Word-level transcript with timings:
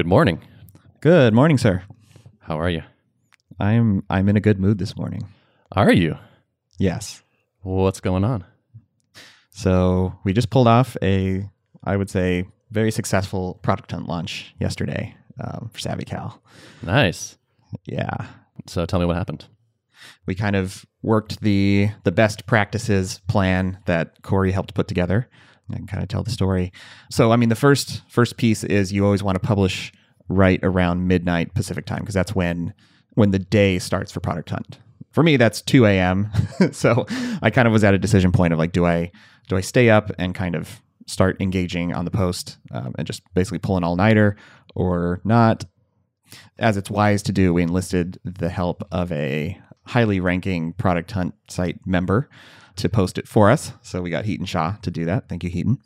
Good 0.00 0.06
morning. 0.06 0.40
Good 1.02 1.34
morning, 1.34 1.58
sir. 1.58 1.82
How 2.38 2.58
are 2.58 2.70
you? 2.70 2.82
I'm 3.58 4.02
I'm 4.08 4.30
in 4.30 4.36
a 4.38 4.40
good 4.40 4.58
mood 4.58 4.78
this 4.78 4.96
morning. 4.96 5.28
Are 5.72 5.92
you? 5.92 6.16
Yes. 6.78 7.22
What's 7.60 8.00
going 8.00 8.24
on? 8.24 8.46
So 9.50 10.14
we 10.24 10.32
just 10.32 10.48
pulled 10.48 10.68
off 10.68 10.96
a, 11.02 11.46
I 11.84 11.98
would 11.98 12.08
say, 12.08 12.46
very 12.70 12.90
successful 12.90 13.60
product 13.62 13.90
hunt 13.92 14.08
launch 14.08 14.54
yesterday 14.58 15.14
um, 15.38 15.68
for 15.70 15.78
SavvyCal. 15.80 16.38
Nice. 16.82 17.36
Yeah, 17.84 18.24
So 18.68 18.86
tell 18.86 19.00
me 19.00 19.04
what 19.04 19.16
happened. 19.16 19.44
we 20.24 20.34
kind 20.34 20.56
of 20.56 20.86
worked 21.02 21.42
the 21.42 21.90
the 22.04 22.12
best 22.12 22.46
practices 22.46 23.20
plan 23.28 23.76
that 23.84 24.22
Corey 24.22 24.52
helped 24.52 24.72
put 24.72 24.88
together. 24.88 25.28
I 25.74 25.76
can 25.76 25.86
kind 25.86 26.02
of 26.02 26.08
tell 26.08 26.22
the 26.22 26.30
story. 26.30 26.72
So, 27.10 27.32
I 27.32 27.36
mean, 27.36 27.48
the 27.48 27.56
first 27.56 28.02
first 28.08 28.36
piece 28.36 28.64
is 28.64 28.92
you 28.92 29.04
always 29.04 29.22
want 29.22 29.40
to 29.40 29.46
publish 29.46 29.92
right 30.28 30.60
around 30.62 31.06
midnight 31.08 31.54
Pacific 31.54 31.86
time 31.86 32.00
because 32.00 32.14
that's 32.14 32.34
when 32.34 32.74
when 33.14 33.30
the 33.30 33.38
day 33.38 33.78
starts 33.78 34.12
for 34.12 34.20
Product 34.20 34.50
Hunt. 34.50 34.78
For 35.12 35.22
me, 35.22 35.36
that's 35.36 35.60
two 35.60 35.86
a.m. 35.86 36.30
so 36.72 37.06
I 37.42 37.50
kind 37.50 37.66
of 37.66 37.72
was 37.72 37.84
at 37.84 37.94
a 37.94 37.98
decision 37.98 38.32
point 38.32 38.52
of 38.52 38.58
like, 38.58 38.72
do 38.72 38.86
I 38.86 39.10
do 39.48 39.56
I 39.56 39.60
stay 39.60 39.90
up 39.90 40.10
and 40.18 40.34
kind 40.34 40.54
of 40.54 40.80
start 41.06 41.36
engaging 41.40 41.92
on 41.92 42.04
the 42.04 42.10
post 42.10 42.58
um, 42.70 42.94
and 42.96 43.06
just 43.06 43.22
basically 43.34 43.58
pull 43.58 43.76
an 43.76 43.82
all 43.82 43.96
nighter 43.96 44.36
or 44.74 45.20
not? 45.24 45.64
as 46.58 46.76
it's 46.76 46.90
wise 46.90 47.22
to 47.24 47.32
do, 47.32 47.52
we 47.52 47.62
enlisted 47.62 48.18
the 48.24 48.48
help 48.48 48.86
of 48.92 49.10
a 49.12 49.58
highly 49.86 50.20
ranking 50.20 50.72
product 50.74 51.10
hunt 51.10 51.34
site 51.48 51.78
member 51.86 52.28
to 52.80 52.88
post 52.88 53.18
it 53.18 53.28
for 53.28 53.50
us. 53.50 53.72
So 53.82 54.02
we 54.02 54.10
got 54.10 54.24
Hiten 54.24 54.46
Shah 54.46 54.76
to 54.82 54.90
do 54.90 55.04
that. 55.06 55.28
Thank 55.28 55.44
you, 55.44 55.50
Hiten. 55.50 55.78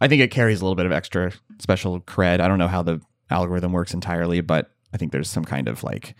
I 0.00 0.08
think 0.08 0.22
it 0.22 0.30
carries 0.30 0.60
a 0.60 0.64
little 0.64 0.76
bit 0.76 0.86
of 0.86 0.92
extra 0.92 1.32
special 1.58 2.00
cred. 2.00 2.40
I 2.40 2.48
don't 2.48 2.58
know 2.58 2.68
how 2.68 2.82
the 2.82 3.00
algorithm 3.30 3.72
works 3.72 3.94
entirely, 3.94 4.40
but 4.40 4.70
I 4.92 4.96
think 4.96 5.12
there's 5.12 5.30
some 5.30 5.44
kind 5.44 5.68
of 5.68 5.82
like 5.82 6.14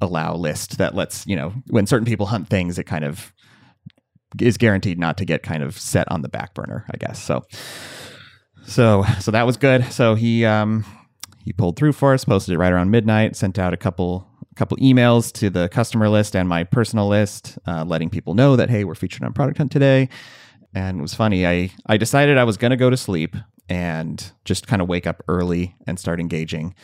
allow 0.00 0.34
list 0.34 0.78
that 0.78 0.94
lets, 0.94 1.26
you 1.26 1.36
know, 1.36 1.52
when 1.68 1.86
certain 1.86 2.04
people 2.04 2.26
hunt 2.26 2.48
things, 2.48 2.78
it 2.78 2.84
kind 2.84 3.04
of 3.04 3.32
is 4.40 4.56
guaranteed 4.56 4.98
not 4.98 5.16
to 5.18 5.24
get 5.24 5.42
kind 5.42 5.62
of 5.62 5.78
set 5.78 6.10
on 6.10 6.22
the 6.22 6.28
back 6.28 6.54
burner, 6.54 6.84
I 6.92 6.96
guess. 6.96 7.22
So 7.22 7.44
so 8.66 9.04
so 9.20 9.30
that 9.30 9.46
was 9.46 9.56
good. 9.56 9.84
So 9.92 10.14
he 10.14 10.44
um 10.44 10.84
he 11.44 11.52
pulled 11.52 11.76
through 11.76 11.92
for 11.92 12.14
us, 12.14 12.24
posted 12.24 12.54
it 12.54 12.58
right 12.58 12.72
around 12.72 12.90
midnight, 12.90 13.36
sent 13.36 13.58
out 13.58 13.74
a 13.74 13.76
couple 13.76 14.28
couple 14.54 14.76
emails 14.78 15.32
to 15.34 15.50
the 15.50 15.68
customer 15.68 16.08
list 16.08 16.34
and 16.34 16.48
my 16.48 16.64
personal 16.64 17.08
list, 17.08 17.58
uh, 17.66 17.84
letting 17.84 18.10
people 18.10 18.34
know 18.34 18.56
that 18.56 18.70
hey, 18.70 18.84
we're 18.84 18.94
featured 18.94 19.22
on 19.22 19.32
Product 19.32 19.58
Hunt 19.58 19.72
today. 19.72 20.08
And 20.74 20.98
it 20.98 21.02
was 21.02 21.14
funny. 21.14 21.46
I 21.46 21.70
I 21.86 21.96
decided 21.96 22.38
I 22.38 22.44
was 22.44 22.56
going 22.56 22.70
to 22.70 22.76
go 22.76 22.90
to 22.90 22.96
sleep 22.96 23.36
and 23.68 24.32
just 24.44 24.66
kind 24.66 24.82
of 24.82 24.88
wake 24.88 25.06
up 25.06 25.22
early 25.28 25.76
and 25.86 25.98
start 25.98 26.20
engaging. 26.20 26.74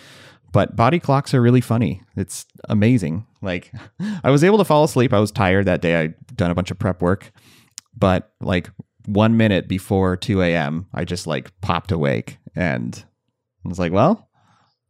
But 0.53 0.75
body 0.75 0.99
clocks 0.99 1.33
are 1.35 1.41
really 1.41 1.61
funny. 1.61 2.03
It's 2.17 2.47
amazing. 2.69 3.27
Like 3.43 3.73
I 4.25 4.31
was 4.31 4.45
able 4.45 4.59
to 4.59 4.65
fall 4.65 4.85
asleep. 4.85 5.13
I 5.13 5.21
was 5.21 5.31
tired 5.31 5.67
that 5.67 5.83
day. 5.83 5.97
I'd 5.97 6.37
done 6.37 6.51
a 6.51 6.55
bunch 6.55 6.71
of 6.71 6.79
prep 6.79 7.03
work, 7.03 7.33
but 7.97 8.33
like 8.41 8.71
one 9.07 9.37
minute 9.37 9.69
before 9.69 10.17
2 10.17 10.43
a.m., 10.43 10.87
I 10.93 11.05
just 11.05 11.27
like 11.27 11.59
popped 11.61 11.93
awake 11.93 12.39
and 12.55 13.05
I 13.65 13.69
was 13.69 13.79
like, 13.79 13.93
well, 13.93 14.29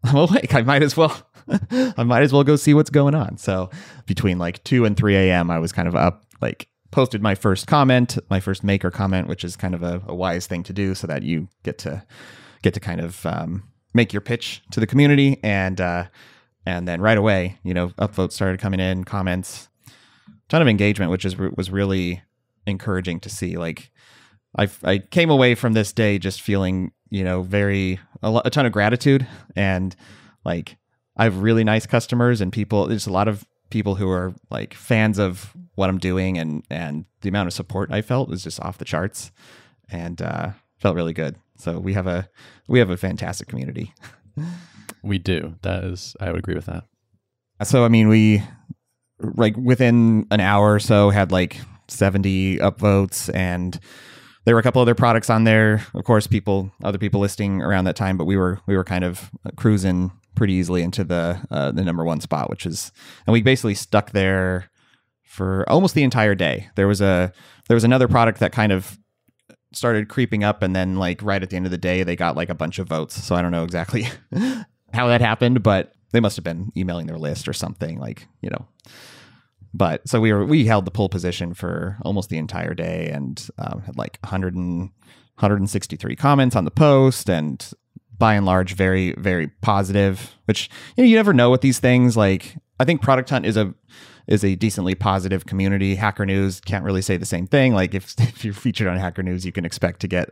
I'm 0.04 0.16
awake. 0.16 0.54
I 0.54 0.62
might 0.62 0.82
as 0.82 0.96
well. 0.96 1.14
I 1.70 2.02
might 2.04 2.22
as 2.22 2.32
well 2.32 2.44
go 2.44 2.56
see 2.56 2.74
what's 2.74 2.90
going 2.90 3.14
on. 3.14 3.36
So 3.36 3.70
between 4.06 4.38
like 4.38 4.62
two 4.64 4.84
and 4.84 4.96
three 4.96 5.16
a.m., 5.16 5.50
I 5.50 5.58
was 5.58 5.72
kind 5.72 5.88
of 5.88 5.94
up, 5.94 6.24
like 6.40 6.68
posted 6.90 7.22
my 7.22 7.34
first 7.34 7.66
comment, 7.66 8.18
my 8.30 8.40
first 8.40 8.64
maker 8.64 8.90
comment, 8.90 9.28
which 9.28 9.44
is 9.44 9.56
kind 9.56 9.74
of 9.74 9.82
a, 9.82 10.02
a 10.06 10.14
wise 10.14 10.46
thing 10.46 10.62
to 10.64 10.72
do, 10.72 10.94
so 10.94 11.06
that 11.06 11.22
you 11.22 11.48
get 11.62 11.78
to 11.78 12.04
get 12.62 12.74
to 12.74 12.80
kind 12.80 13.00
of 13.00 13.24
um, 13.26 13.64
make 13.94 14.12
your 14.12 14.20
pitch 14.20 14.62
to 14.70 14.80
the 14.80 14.86
community, 14.86 15.38
and 15.42 15.80
uh, 15.80 16.04
and 16.64 16.88
then 16.88 17.00
right 17.00 17.18
away, 17.18 17.58
you 17.62 17.74
know, 17.74 17.88
upvotes 17.90 18.32
started 18.32 18.60
coming 18.60 18.80
in, 18.80 19.04
comments, 19.04 19.68
ton 20.48 20.62
of 20.62 20.68
engagement, 20.68 21.10
which 21.10 21.24
is 21.24 21.36
was 21.36 21.70
really 21.70 22.22
encouraging 22.66 23.20
to 23.20 23.28
see. 23.28 23.56
Like 23.56 23.90
I 24.56 24.68
I 24.82 24.98
came 24.98 25.30
away 25.30 25.54
from 25.54 25.74
this 25.74 25.92
day 25.92 26.18
just 26.18 26.40
feeling 26.40 26.92
you 27.10 27.24
know 27.24 27.42
very 27.42 28.00
a, 28.22 28.30
lo- 28.30 28.42
a 28.44 28.50
ton 28.50 28.66
of 28.66 28.72
gratitude 28.72 29.26
and 29.56 29.94
like 30.44 30.76
I 31.16 31.24
have 31.24 31.42
really 31.42 31.64
nice 31.64 31.86
customers 31.86 32.40
and 32.40 32.52
people. 32.52 32.86
There's 32.86 33.06
a 33.06 33.12
lot 33.12 33.28
of 33.28 33.44
people 33.68 33.96
who 33.96 34.08
are 34.08 34.34
like 34.50 34.74
fans 34.74 35.18
of 35.18 35.54
what 35.74 35.90
I'm 35.90 35.98
doing 35.98 36.38
and 36.38 36.64
and 36.70 37.04
the 37.20 37.28
amount 37.28 37.48
of 37.48 37.52
support 37.52 37.92
I 37.92 38.02
felt 38.02 38.28
was 38.28 38.42
just 38.42 38.60
off 38.60 38.78
the 38.78 38.84
charts 38.84 39.30
and 39.90 40.22
uh, 40.22 40.50
felt 40.78 40.96
really 40.96 41.12
good. 41.12 41.36
So 41.58 41.78
we 41.78 41.92
have 41.94 42.06
a 42.06 42.28
we 42.66 42.78
have 42.78 42.90
a 42.90 42.96
fantastic 42.96 43.48
community. 43.48 43.92
We 45.02 45.18
do. 45.18 45.56
That 45.62 45.84
is, 45.84 46.16
I 46.20 46.30
would 46.30 46.38
agree 46.38 46.54
with 46.54 46.66
that. 46.66 46.84
So 47.62 47.84
I 47.84 47.88
mean, 47.88 48.08
we 48.08 48.42
like 49.20 49.56
within 49.56 50.26
an 50.30 50.40
hour 50.40 50.74
or 50.74 50.80
so 50.80 51.10
had 51.10 51.32
like 51.32 51.60
70 51.88 52.58
upvotes, 52.58 53.34
and 53.34 53.78
there 54.50 54.56
were 54.56 54.60
a 54.60 54.64
couple 54.64 54.82
other 54.82 54.96
products 54.96 55.30
on 55.30 55.44
there. 55.44 55.86
Of 55.94 56.02
course, 56.02 56.26
people, 56.26 56.72
other 56.82 56.98
people 56.98 57.20
listing 57.20 57.62
around 57.62 57.84
that 57.84 57.94
time, 57.94 58.16
but 58.16 58.24
we 58.24 58.36
were 58.36 58.58
we 58.66 58.76
were 58.76 58.82
kind 58.82 59.04
of 59.04 59.30
cruising 59.54 60.10
pretty 60.34 60.54
easily 60.54 60.82
into 60.82 61.04
the 61.04 61.40
uh, 61.52 61.70
the 61.70 61.84
number 61.84 62.04
one 62.04 62.20
spot, 62.20 62.50
which 62.50 62.66
is, 62.66 62.90
and 63.28 63.32
we 63.32 63.42
basically 63.42 63.76
stuck 63.76 64.10
there 64.10 64.68
for 65.22 65.64
almost 65.68 65.94
the 65.94 66.02
entire 66.02 66.34
day. 66.34 66.68
There 66.74 66.88
was 66.88 67.00
a 67.00 67.32
there 67.68 67.76
was 67.76 67.84
another 67.84 68.08
product 68.08 68.40
that 68.40 68.50
kind 68.50 68.72
of 68.72 68.98
started 69.72 70.08
creeping 70.08 70.42
up 70.42 70.64
and 70.64 70.74
then 70.74 70.96
like 70.96 71.22
right 71.22 71.44
at 71.44 71.50
the 71.50 71.56
end 71.56 71.66
of 71.66 71.70
the 71.70 71.78
day 71.78 72.02
they 72.02 72.16
got 72.16 72.34
like 72.34 72.48
a 72.48 72.56
bunch 72.56 72.80
of 72.80 72.88
votes 72.88 73.22
so 73.22 73.36
i 73.36 73.40
don't 73.40 73.52
know 73.52 73.62
exactly 73.62 74.08
how 74.92 75.06
that 75.06 75.20
happened 75.20 75.62
but 75.62 75.92
they 76.10 76.18
must 76.18 76.34
have 76.34 76.42
been 76.42 76.72
emailing 76.76 77.06
their 77.06 77.16
list 77.16 77.46
or 77.46 77.52
something 77.52 77.96
like 77.96 78.26
you 78.40 78.50
know 78.50 78.66
but 79.72 80.06
so 80.08 80.20
we 80.20 80.32
were 80.32 80.44
we 80.44 80.66
held 80.66 80.84
the 80.84 80.90
pole 80.90 81.08
position 81.08 81.54
for 81.54 81.96
almost 82.02 82.28
the 82.28 82.38
entire 82.38 82.74
day 82.74 83.08
and 83.10 83.48
um, 83.58 83.82
had 83.82 83.96
like 83.96 84.18
100 84.22 84.54
and, 84.54 84.90
163 85.36 86.16
comments 86.16 86.54
on 86.54 86.66
the 86.66 86.70
post 86.70 87.30
and 87.30 87.72
by 88.18 88.34
and 88.34 88.44
large 88.44 88.74
very 88.74 89.14
very 89.14 89.46
positive 89.62 90.36
which 90.44 90.68
you 90.96 91.02
know 91.02 91.08
you 91.08 91.16
never 91.16 91.32
know 91.32 91.50
with 91.50 91.62
these 91.62 91.78
things. 91.78 92.16
Like 92.16 92.56
i 92.78 92.84
think 92.84 93.00
product 93.00 93.30
hunt 93.30 93.46
is 93.46 93.56
a 93.56 93.74
is 94.26 94.44
a 94.44 94.54
decently 94.54 94.94
positive 94.94 95.46
community. 95.46 95.96
Hacker 95.96 96.24
news 96.24 96.60
can't 96.60 96.84
really 96.84 97.02
say 97.02 97.16
the 97.16 97.26
same 97.26 97.48
thing. 97.48 97.74
Like 97.74 97.94
if, 97.94 98.14
if 98.18 98.44
you're 98.44 98.54
featured 98.54 98.86
on 98.86 98.96
hacker 98.96 99.22
news 99.22 99.46
you 99.46 99.52
can 99.52 99.64
expect 99.64 100.00
to 100.00 100.08
get 100.08 100.30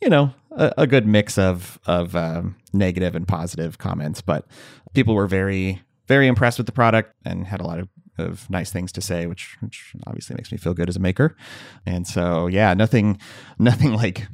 you 0.00 0.08
know 0.08 0.32
a, 0.52 0.72
a 0.78 0.86
good 0.86 1.06
mix 1.06 1.36
of 1.36 1.78
of 1.86 2.14
um, 2.14 2.56
negative 2.72 3.16
and 3.16 3.26
positive 3.26 3.78
comments. 3.78 4.20
But 4.20 4.46
people 4.94 5.14
were 5.14 5.26
very 5.26 5.82
very 6.06 6.26
impressed 6.26 6.58
with 6.58 6.66
the 6.66 6.72
product 6.72 7.14
and 7.24 7.46
had 7.46 7.60
a 7.60 7.66
lot 7.66 7.78
of, 7.78 7.88
of 8.18 8.48
nice 8.50 8.70
things 8.70 8.92
to 8.92 9.00
say 9.00 9.26
which 9.26 9.56
which 9.60 9.92
obviously 10.06 10.36
makes 10.36 10.52
me 10.52 10.58
feel 10.58 10.74
good 10.74 10.88
as 10.88 10.96
a 10.96 11.00
maker 11.00 11.36
and 11.86 12.06
so 12.06 12.46
yeah 12.46 12.72
nothing 12.74 13.18
nothing 13.58 13.92
like 13.92 14.26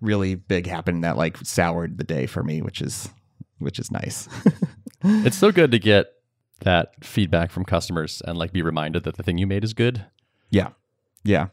really 0.00 0.34
big 0.34 0.66
happened 0.66 1.02
that 1.02 1.16
like 1.16 1.36
soured 1.38 1.98
the 1.98 2.04
day 2.04 2.26
for 2.26 2.42
me 2.42 2.60
which 2.62 2.80
is 2.80 3.08
which 3.58 3.78
is 3.78 3.90
nice 3.90 4.28
It's 5.04 5.38
so 5.38 5.52
good 5.52 5.70
to 5.70 5.78
get 5.78 6.08
that 6.64 6.92
feedback 7.04 7.52
from 7.52 7.64
customers 7.64 8.20
and 8.26 8.36
like 8.36 8.52
be 8.52 8.62
reminded 8.62 9.04
that 9.04 9.16
the 9.16 9.22
thing 9.22 9.38
you 9.38 9.46
made 9.46 9.62
is 9.62 9.72
good. 9.74 10.04
yeah 10.50 10.70
yeah 11.22 11.46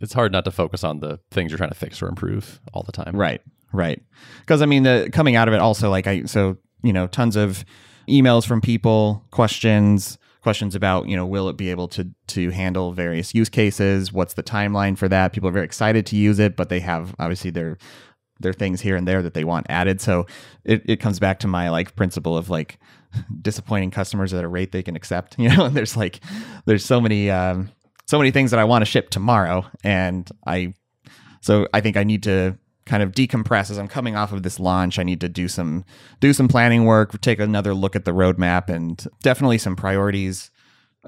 It's 0.00 0.12
hard 0.14 0.32
not 0.32 0.44
to 0.46 0.50
focus 0.50 0.82
on 0.82 0.98
the 0.98 1.20
things 1.30 1.50
you're 1.52 1.58
trying 1.58 1.70
to 1.70 1.76
fix 1.76 2.02
or 2.02 2.08
improve 2.08 2.60
all 2.72 2.82
the 2.82 2.90
time. 2.92 3.14
Right, 3.14 3.40
right. 3.72 4.02
Because 4.40 4.62
I 4.62 4.66
mean, 4.66 4.82
the 4.82 5.08
coming 5.12 5.36
out 5.36 5.46
of 5.46 5.54
it 5.54 5.60
also, 5.60 5.90
like 5.90 6.08
I, 6.08 6.24
so 6.24 6.56
you 6.82 6.92
know, 6.92 7.06
tons 7.06 7.36
of 7.36 7.64
emails 8.08 8.44
from 8.44 8.60
people, 8.60 9.24
questions, 9.30 10.18
questions 10.44 10.76
about 10.76 11.08
you 11.08 11.16
know, 11.16 11.26
will 11.26 11.48
it 11.48 11.56
be 11.56 11.70
able 11.70 11.88
to 11.88 12.08
to 12.28 12.50
handle 12.50 12.92
various 12.92 13.34
use 13.34 13.48
cases? 13.48 14.12
What's 14.12 14.34
the 14.34 14.44
timeline 14.44 14.96
for 14.96 15.08
that? 15.08 15.32
People 15.32 15.48
are 15.48 15.52
very 15.52 15.64
excited 15.64 16.06
to 16.06 16.16
use 16.16 16.38
it, 16.38 16.54
but 16.54 16.68
they 16.68 16.78
have 16.80 17.16
obviously 17.18 17.50
their 17.50 17.78
their 18.38 18.52
things 18.52 18.80
here 18.80 18.94
and 18.94 19.08
there 19.08 19.22
that 19.22 19.34
they 19.34 19.42
want 19.42 19.66
added. 19.68 20.00
So 20.00 20.26
it, 20.64 20.82
it 20.84 21.00
comes 21.00 21.18
back 21.18 21.40
to 21.40 21.48
my 21.48 21.70
like 21.70 21.96
principle 21.96 22.36
of 22.36 22.50
like 22.50 22.78
disappointing 23.42 23.90
customers 23.90 24.32
at 24.32 24.44
a 24.44 24.48
rate 24.48 24.70
they 24.70 24.82
can 24.82 24.94
accept. 24.94 25.36
You 25.44 25.48
know, 25.48 25.64
and 25.64 25.76
there's 25.76 25.96
like 25.96 26.20
there's 26.66 26.84
so 26.84 27.00
many 27.00 27.30
um, 27.30 27.70
so 28.06 28.18
many 28.18 28.30
things 28.30 28.52
that 28.52 28.60
I 28.60 28.64
want 28.64 28.82
to 28.82 28.86
ship 28.90 29.10
tomorrow, 29.10 29.66
and 29.82 30.30
I 30.46 30.74
so 31.40 31.66
I 31.74 31.80
think 31.80 31.96
I 31.96 32.04
need 32.04 32.22
to 32.24 32.56
kind 32.86 33.02
of 33.02 33.12
decompress 33.12 33.70
as 33.70 33.78
I'm 33.78 33.88
coming 33.88 34.16
off 34.16 34.32
of 34.32 34.42
this 34.42 34.60
launch. 34.60 34.98
I 34.98 35.02
need 35.02 35.20
to 35.20 35.28
do 35.28 35.48
some 35.48 35.84
do 36.20 36.32
some 36.32 36.48
planning 36.48 36.84
work, 36.84 37.20
take 37.20 37.40
another 37.40 37.74
look 37.74 37.96
at 37.96 38.04
the 38.04 38.12
roadmap, 38.12 38.68
and 38.68 39.06
definitely 39.22 39.58
some 39.58 39.76
priorities 39.76 40.50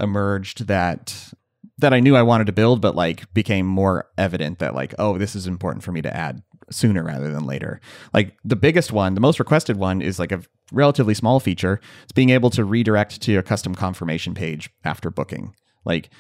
emerged 0.00 0.66
that 0.66 1.32
that 1.78 1.92
I 1.92 2.00
knew 2.00 2.16
I 2.16 2.22
wanted 2.22 2.46
to 2.46 2.52
build, 2.52 2.80
but 2.80 2.94
like 2.94 3.32
became 3.34 3.66
more 3.66 4.08
evident 4.16 4.58
that 4.60 4.74
like, 4.74 4.94
oh, 4.98 5.18
this 5.18 5.36
is 5.36 5.46
important 5.46 5.84
for 5.84 5.92
me 5.92 6.00
to 6.02 6.16
add 6.16 6.42
sooner 6.70 7.02
rather 7.02 7.30
than 7.32 7.44
later. 7.44 7.80
Like 8.14 8.36
the 8.44 8.56
biggest 8.56 8.92
one, 8.92 9.14
the 9.14 9.20
most 9.20 9.38
requested 9.38 9.76
one 9.76 10.00
is 10.00 10.18
like 10.18 10.32
a 10.32 10.42
relatively 10.72 11.14
small 11.14 11.38
feature. 11.38 11.80
It's 12.04 12.12
being 12.12 12.30
able 12.30 12.50
to 12.50 12.64
redirect 12.64 13.20
to 13.22 13.36
a 13.36 13.42
custom 13.42 13.74
confirmation 13.74 14.34
page 14.34 14.70
after 14.84 15.10
booking. 15.10 15.54
Like 15.84 16.10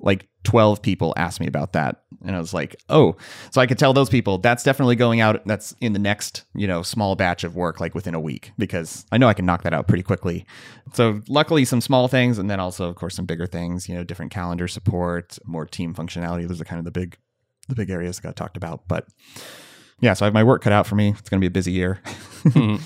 like 0.00 0.28
12 0.44 0.80
people 0.80 1.12
asked 1.16 1.40
me 1.40 1.46
about 1.46 1.72
that 1.72 2.02
and 2.24 2.34
i 2.34 2.38
was 2.38 2.54
like 2.54 2.76
oh. 2.88 3.16
So 3.50 3.60
i 3.60 3.66
could 3.66 3.78
tell 3.78 3.92
those 3.92 4.08
people 4.08 4.38
that's 4.38 4.62
definitely 4.62 4.96
going 4.96 5.20
out 5.20 5.44
that's 5.46 5.74
in 5.80 5.92
the 5.92 5.98
next 5.98 6.44
you 6.54 6.66
know 6.66 6.82
small 6.82 7.16
batch 7.16 7.44
of 7.44 7.56
work 7.56 7.80
like 7.80 7.94
within 7.94 8.14
a 8.14 8.20
week 8.20 8.52
because 8.58 9.04
i 9.12 9.18
know 9.18 9.28
i 9.28 9.34
can 9.34 9.44
knock 9.44 9.62
that 9.64 9.74
out 9.74 9.88
pretty 9.88 10.02
quickly. 10.02 10.46
So 10.94 11.20
luckily 11.28 11.64
some 11.64 11.80
small 11.80 12.08
things 12.08 12.38
and 12.38 12.48
then 12.48 12.60
also 12.60 12.88
of 12.88 12.96
course 12.96 13.14
some 13.14 13.26
bigger 13.26 13.46
things 13.46 13.88
you 13.88 13.94
know 13.94 14.04
different 14.04 14.32
calendar 14.32 14.68
support 14.68 15.38
more 15.44 15.66
team 15.66 15.94
functionality. 15.94 16.46
Those 16.46 16.60
are 16.60 16.64
kind 16.64 16.78
of 16.78 16.84
the 16.84 16.92
big 16.92 17.18
the 17.68 17.74
big 17.74 17.90
areas 17.90 18.16
that 18.16 18.22
got 18.22 18.36
talked 18.36 18.56
about 18.56 18.88
but 18.88 19.06
yeah 20.00 20.14
so 20.14 20.24
i 20.24 20.26
have 20.28 20.34
my 20.34 20.44
work 20.44 20.62
cut 20.62 20.72
out 20.72 20.86
for 20.86 20.94
me. 20.94 21.10
It's 21.10 21.28
going 21.28 21.40
to 21.40 21.44
be 21.44 21.48
a 21.48 21.50
busy 21.50 21.72
year. 21.72 22.00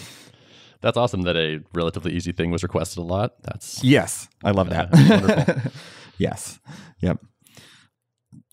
That's 0.81 0.97
awesome 0.97 1.23
that 1.23 1.37
a 1.37 1.61
relatively 1.75 2.13
easy 2.13 2.33
thing 2.33 2.51
was 2.51 2.65
requested 2.65 2.99
a 2.99 3.03
lot. 3.03 3.35
That's 3.43 3.85
yes 3.85 4.29
i 4.43 4.51
love 4.51 4.69
uh, 4.69 4.87
that 4.89 4.93
wonderful. 4.93 5.73
Yes. 6.19 6.61
Yep. 7.01 7.19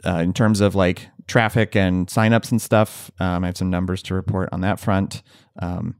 Uh, 0.05 0.17
in 0.17 0.33
terms 0.33 0.61
of 0.61 0.75
like 0.75 1.07
traffic 1.27 1.75
and 1.75 2.07
signups 2.07 2.51
and 2.51 2.61
stuff, 2.61 3.11
um, 3.19 3.43
I 3.43 3.47
have 3.47 3.57
some 3.57 3.69
numbers 3.69 4.01
to 4.03 4.13
report 4.13 4.49
on 4.51 4.61
that 4.61 4.79
front. 4.79 5.21
Um, 5.61 5.95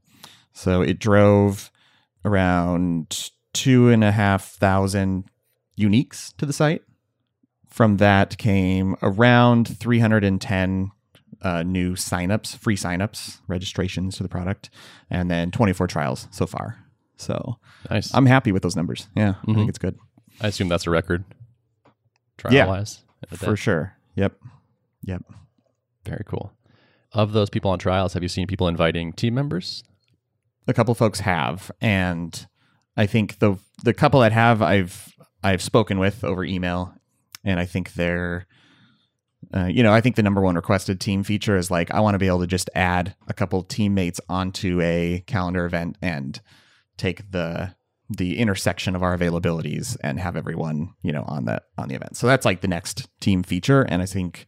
so 0.54 0.82
it 0.82 1.00
drove 1.00 1.72
around 2.26 3.30
two 3.54 3.90
and 3.90 4.04
a 4.04 4.12
half 4.12 4.46
thousand 4.54 5.26
uniques 5.78 6.36
to 6.38 6.46
the 6.46 6.54
site. 6.54 6.82
From 7.68 7.98
that 7.98 8.38
came 8.38 8.96
around 9.02 9.78
310 9.78 10.92
uh, 11.42 11.64
new 11.64 11.94
signups, 11.94 12.58
free 12.58 12.76
signups, 12.76 13.40
registrations 13.48 14.18
to 14.18 14.24
the 14.24 14.30
product, 14.30 14.70
and 15.10 15.30
then 15.30 15.52
24 15.52 15.88
trials 15.88 16.28
so 16.32 16.46
far. 16.46 16.78
So 17.18 17.58
Nice. 17.90 18.14
I'm 18.14 18.26
happy 18.26 18.52
with 18.52 18.64
those 18.64 18.76
numbers. 18.76 19.08
Yeah, 19.16 19.36
I 19.42 19.52
Mhm. 19.52 19.56
think 19.56 19.70
it's 19.70 19.78
good. 19.78 19.98
I 20.42 20.48
assume 20.48 20.68
that's 20.68 20.88
a 20.88 20.90
record. 20.90 21.24
Trial 22.40 22.54
Yeah. 22.56 22.66
wise. 22.66 23.04
For 23.36 23.56
sure. 23.56 23.94
Yep. 24.16 24.34
Yep. 25.04 25.24
Very 26.06 26.24
cool. 26.26 26.52
Of 27.14 27.34
those 27.34 27.50
people 27.50 27.70
on 27.72 27.80
trials, 27.80 28.14
have 28.14 28.24
you 28.24 28.30
seen 28.30 28.48
people 28.48 28.68
inviting 28.68 29.14
team 29.14 29.34
members? 29.36 29.84
a 30.68 30.74
couple 30.74 30.94
folks 30.94 31.22
have 31.22 31.72
and 31.82 32.46
i 32.96 33.08
think 33.08 33.40
the 33.40 33.58
the 33.84 33.92
couple 33.94 34.20
that 34.20 34.32
have 34.32 34.62
i've 34.62 35.12
i've 35.44 35.64
spoken 35.64 35.98
with 35.98 36.24
over 36.24 36.44
email 36.44 36.94
and 37.44 37.60
i 37.60 37.66
think 37.66 37.94
they're 37.94 38.46
uh, 39.56 39.66
you 39.66 39.82
know 39.82 39.92
i 39.92 40.00
think 40.00 40.16
the 40.16 40.22
number 40.22 40.42
one 40.42 40.54
requested 40.54 41.00
team 41.00 41.24
feature 41.24 41.58
is 41.58 41.72
like 41.72 41.90
i 41.92 42.00
want 42.00 42.14
to 42.14 42.20
be 42.20 42.28
able 42.28 42.40
to 42.42 42.46
just 42.46 42.70
add 42.76 43.16
a 43.28 43.34
couple 43.34 43.64
teammates 43.64 44.22
onto 44.30 44.80
a 44.82 45.24
calendar 45.26 45.66
event 45.66 45.98
and 46.04 46.40
take 46.98 47.32
the 47.32 47.74
the 48.10 48.38
intersection 48.40 48.96
of 48.96 49.04
our 49.04 49.16
availabilities 49.18 49.96
and 50.04 50.20
have 50.20 50.36
everyone 50.36 50.94
you 51.04 51.12
know 51.12 51.24
on 51.28 51.46
that 51.46 51.64
on 51.78 51.88
the 51.90 51.96
event 51.96 52.18
so 52.18 52.26
that's 52.28 52.46
like 52.46 52.62
the 52.62 52.68
next 52.68 53.08
team 53.20 53.44
feature 53.44 53.84
and 53.84 54.02
i 54.02 54.06
think 54.06 54.46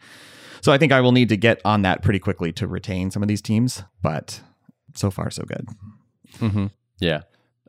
so 0.62 0.72
i 0.72 0.78
think 0.78 0.92
i 0.92 1.00
will 1.00 1.12
need 1.12 1.30
to 1.30 1.38
get 1.38 1.62
on 1.64 1.84
that 1.84 2.02
pretty 2.02 2.18
quickly 2.20 2.52
to 2.52 2.66
retain 2.68 3.12
some 3.12 3.22
of 3.22 3.28
these 3.28 3.42
teams 3.42 3.84
but 4.02 4.42
so 4.96 5.12
far 5.12 5.30
so 5.30 5.44
good 5.44 5.68
Mm-hmm. 6.40 6.68
Yeah, 7.00 7.22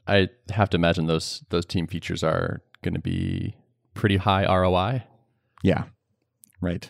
I 0.06 0.28
have 0.50 0.70
to 0.70 0.76
imagine 0.76 1.06
those 1.06 1.42
those 1.50 1.66
team 1.66 1.88
features 1.88 2.22
are 2.22 2.62
going 2.82 2.94
to 2.94 3.00
be 3.00 3.56
pretty 3.94 4.18
high 4.18 4.44
ROI. 4.44 5.02
Yeah. 5.64 5.84
Right. 6.60 6.88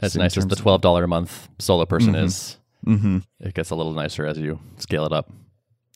As 0.00 0.12
So 0.12 0.18
nice 0.18 0.36
as 0.36 0.46
the 0.48 0.54
twelve 0.56 0.82
dollar 0.82 1.04
a 1.04 1.08
month 1.08 1.48
solo 1.58 1.86
person 1.86 2.12
Mhm. 2.12 2.24
is, 2.24 2.58
Mm-hmm. 2.86 3.18
it 3.40 3.54
gets 3.54 3.70
a 3.70 3.74
little 3.74 3.94
nicer 3.94 4.26
as 4.26 4.36
you 4.38 4.60
scale 4.76 5.06
it 5.06 5.12
up. 5.12 5.32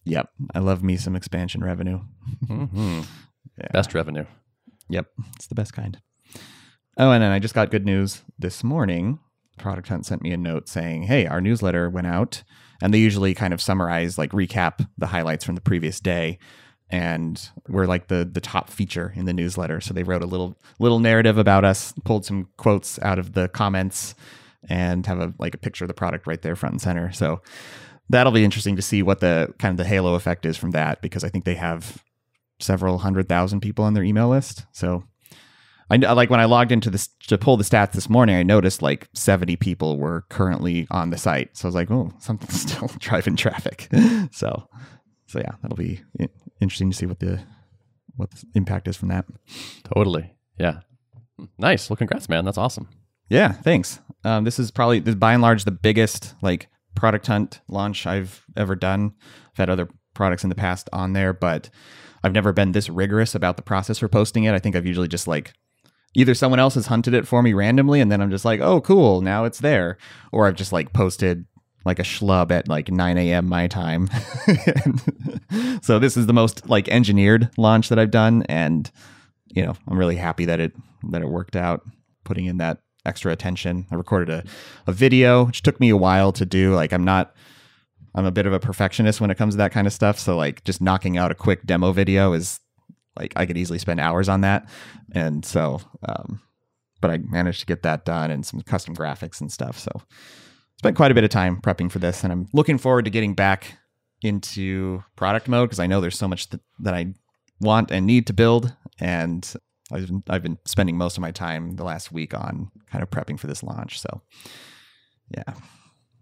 Yep. 0.04 0.28
I 0.54 0.58
love 0.58 0.82
me 0.82 0.96
some 0.96 1.16
expansion 1.16 1.62
revenue. 1.62 2.00
hmm 2.46 3.00
Yeah. 3.58 3.69
Best 3.72 3.93
revenue. 3.94 4.25
Yep. 4.88 5.06
It's 5.37 5.46
the 5.46 5.54
best 5.54 5.75
kind. 5.75 6.00
Oh, 6.96 7.10
and 7.10 7.22
then 7.22 7.31
I 7.32 7.38
just 7.38 7.54
got 7.54 7.70
good 7.70 7.84
news 7.84 8.22
this 8.38 8.64
morning. 8.64 9.19
Product 9.58 9.88
Hunt 9.88 10.06
sent 10.06 10.22
me 10.22 10.32
a 10.32 10.38
note 10.38 10.69
saying, 10.69 11.02
hey, 11.02 11.26
our 11.26 11.40
newsletter 11.40 11.90
went 11.90 12.06
out. 12.06 12.44
And 12.81 12.94
they 12.94 12.99
usually 12.99 13.34
kind 13.34 13.52
of 13.52 13.60
summarize, 13.60 14.16
like 14.16 14.31
recap 14.31 14.87
the 14.96 15.06
highlights 15.08 15.44
from 15.44 15.54
the 15.54 15.60
previous 15.60 16.00
day. 16.00 16.38
And 16.90 17.40
we're 17.69 17.87
like 17.87 18.08
the 18.08 18.28
the 18.31 18.40
top 18.40 18.69
feature 18.70 19.12
in 19.14 19.25
the 19.26 19.32
newsletter. 19.32 19.81
So 19.81 19.94
they 19.94 20.02
wrote 20.02 20.22
a 20.22 20.26
little 20.26 20.58
little 20.78 20.99
narrative 20.99 21.38
about 21.38 21.64
us, 21.64 21.93
pulled 22.04 22.25
some 22.25 22.49
quotes 22.56 22.99
out 23.00 23.19
of 23.19 23.32
the 23.34 23.49
comments, 23.49 24.14
and 24.69 25.06
have 25.06 25.20
a 25.20 25.32
like 25.38 25.54
a 25.54 25.58
picture 25.58 25.84
of 25.84 25.88
the 25.88 25.94
product 25.94 26.26
right 26.26 26.40
there 26.43 26.56
front 26.56 26.72
and 26.75 26.82
center. 26.82 27.12
So 27.12 27.40
that'll 28.08 28.32
be 28.32 28.44
interesting 28.44 28.76
to 28.76 28.82
see 28.82 29.02
what 29.02 29.20
the 29.20 29.52
kind 29.58 29.72
of 29.72 29.76
the 29.76 29.88
halo 29.88 30.14
effect 30.14 30.46
is 30.46 30.56
from 30.56 30.72
that 30.72 31.02
because 31.02 31.25
I 31.25 31.28
think 31.28 31.44
they 31.44 31.54
have 31.54 32.02
several 32.60 32.99
hundred 32.99 33.28
thousand 33.28 33.60
people 33.60 33.84
on 33.84 33.94
their 33.94 34.04
email 34.04 34.28
list. 34.28 34.64
So 34.72 35.04
I 35.90 35.96
like 35.96 36.31
when 36.31 36.40
I 36.40 36.46
logged 36.46 36.72
into 36.72 36.88
this 36.88 37.08
to 37.26 37.37
pull 37.37 37.56
the 37.56 37.64
stats 37.64 37.93
this 37.93 38.08
morning, 38.08 38.37
I 38.37 38.43
noticed 38.43 38.81
like 38.81 39.08
70 39.14 39.56
people 39.56 39.99
were 39.99 40.25
currently 40.31 40.87
on 40.90 41.10
the 41.10 41.19
site. 41.19 41.56
So 41.56 41.66
I 41.66 41.69
was 41.69 41.75
like, 41.75 41.90
oh, 41.90 42.12
something's 42.19 42.60
still 42.60 42.88
driving 42.99 43.37
traffic. 43.37 43.88
so, 44.32 44.69
so 45.26 45.38
yeah, 45.38 45.52
that'll 45.60 45.76
be 45.76 46.00
interesting 46.60 46.90
to 46.90 46.96
see 46.96 47.06
what 47.06 47.20
the 47.20 47.40
what 48.16 48.31
the 48.31 48.46
impact 48.54 48.88
is 48.88 48.96
from 48.96 49.08
that. 49.08 49.26
Totally. 49.94 50.34
Yeah. 50.58 50.81
Nice. 51.58 51.88
Well, 51.88 51.96
congrats, 51.96 52.28
man. 52.28 52.44
That's 52.44 52.58
awesome. 52.58 52.88
Yeah, 53.28 53.52
thanks. 53.52 54.00
Um, 54.25 54.44
this 54.44 54.58
is 54.58 54.70
probably 54.70 55.00
by 55.00 55.32
and 55.32 55.43
large 55.43 55.64
the 55.64 55.70
biggest 55.70 56.34
like 56.43 56.69
product 56.94 57.26
hunt 57.26 57.60
launch 57.68 58.06
I've 58.06 58.44
ever 58.56 58.74
done. 58.74 59.14
I've 59.52 59.58
had 59.58 59.70
other 59.70 59.88
products 60.14 60.42
in 60.42 60.48
the 60.48 60.54
past 60.54 60.88
on 60.92 61.12
there, 61.12 61.32
but 61.32 61.70
I've 62.22 62.32
never 62.32 62.52
been 62.52 62.72
this 62.72 62.88
rigorous 62.88 63.34
about 63.34 63.56
the 63.56 63.62
process 63.62 63.98
for 63.98 64.08
posting 64.08 64.44
it. 64.44 64.54
I 64.54 64.58
think 64.58 64.76
I've 64.76 64.86
usually 64.86 65.08
just 65.08 65.26
like 65.26 65.54
either 66.14 66.34
someone 66.34 66.60
else 66.60 66.74
has 66.74 66.86
hunted 66.86 67.14
it 67.14 67.26
for 67.26 67.42
me 67.42 67.52
randomly 67.52 68.00
and 68.00 68.12
then 68.12 68.20
I'm 68.20 68.30
just 68.30 68.44
like, 68.44 68.60
oh 68.60 68.80
cool, 68.80 69.20
now 69.22 69.44
it's 69.44 69.60
there. 69.60 69.96
Or 70.30 70.46
I've 70.46 70.56
just 70.56 70.72
like 70.72 70.92
posted 70.92 71.46
like 71.84 71.98
a 71.98 72.04
schlub 72.04 72.50
at 72.50 72.68
like 72.68 72.90
9 72.90 73.18
a.m. 73.18 73.48
my 73.48 73.66
time. 73.66 74.08
so 75.82 75.98
this 75.98 76.16
is 76.16 76.26
the 76.26 76.32
most 76.32 76.68
like 76.68 76.88
engineered 76.88 77.50
launch 77.56 77.88
that 77.88 77.98
I've 77.98 78.10
done, 78.10 78.44
and 78.48 78.90
you 79.48 79.64
know 79.64 79.74
I'm 79.88 79.98
really 79.98 80.16
happy 80.16 80.44
that 80.44 80.60
it 80.60 80.72
that 81.10 81.22
it 81.22 81.28
worked 81.28 81.56
out. 81.56 81.82
Putting 82.24 82.46
in 82.46 82.58
that 82.58 82.78
extra 83.04 83.32
attention, 83.32 83.87
I 83.90 83.94
recorded 83.96 84.31
a 84.31 84.44
a 84.87 84.93
video, 84.93 85.44
which 85.44 85.62
took 85.62 85.81
me 85.81 85.90
a 85.90 85.96
while 85.96 86.32
to 86.32 86.46
do. 86.46 86.75
Like 86.75 86.93
I'm 86.93 87.04
not. 87.04 87.34
I'm 88.14 88.26
a 88.26 88.31
bit 88.31 88.44
of 88.44 88.52
a 88.52 88.60
perfectionist 88.60 89.22
when 89.22 89.31
it 89.31 89.38
comes 89.38 89.54
to 89.54 89.58
that 89.58 89.72
kind 89.72 89.87
of 89.87 89.93
stuff. 89.93 90.19
So 90.19 90.37
like 90.37 90.64
just 90.64 90.82
knocking 90.82 91.16
out 91.16 91.31
a 91.32 91.34
quick 91.34 91.64
demo 91.64 91.93
video 91.93 92.34
is 92.34 92.60
like 93.19 93.32
I 93.37 93.46
could 93.46 93.56
easily 93.56 93.78
spend 93.78 94.00
hours 94.00 94.28
on 94.28 94.43
that. 94.43 94.69
And 95.12 95.44
so 95.44 95.81
um 96.06 96.40
but 97.00 97.10
I 97.10 97.19
managed 97.19 97.60
to 97.60 97.66
get 97.66 97.82
that 97.82 98.04
done 98.04 98.31
and 98.31 98.44
some 98.44 98.60
custom 98.60 98.94
graphics 98.94 99.40
and 99.40 99.50
stuff. 99.50 99.78
So 99.78 99.90
spent 100.78 100.96
quite 100.96 101.10
a 101.10 101.14
bit 101.14 101.25
of 101.25 101.31
time 101.31 101.60
prepping 101.60 101.90
for 101.90 102.00
this 102.00 102.22
and 102.22 102.32
I'm 102.32 102.49
looking 102.52 102.76
forward 102.76 103.06
to 103.06 103.10
getting 103.10 103.34
back 103.34 103.78
into 104.22 105.02
product 105.16 105.49
mode 105.49 105.69
because 105.69 105.81
I 105.81 105.87
know 105.87 106.00
there's 106.00 106.19
so 106.19 106.28
much 106.28 106.50
th- 106.50 106.62
that 106.81 106.94
I 106.94 107.14
want 107.61 107.90
and 107.90 108.06
need 108.06 108.26
to 108.26 108.32
build 108.32 108.75
and 109.00 109.52
I've 109.92 110.06
been, 110.06 110.22
I've 110.28 110.42
been 110.42 110.58
spending 110.64 110.96
most 110.96 111.16
of 111.16 111.20
my 111.20 111.30
time 111.30 111.76
the 111.76 111.84
last 111.84 112.11
week 112.12 112.34
on 112.34 112.70
kind 112.90 113.02
of 113.02 113.11
prepping 113.11 113.38
for 113.38 113.46
this 113.46 113.62
launch. 113.62 114.00
So 114.00 114.22
yeah. 115.37 115.54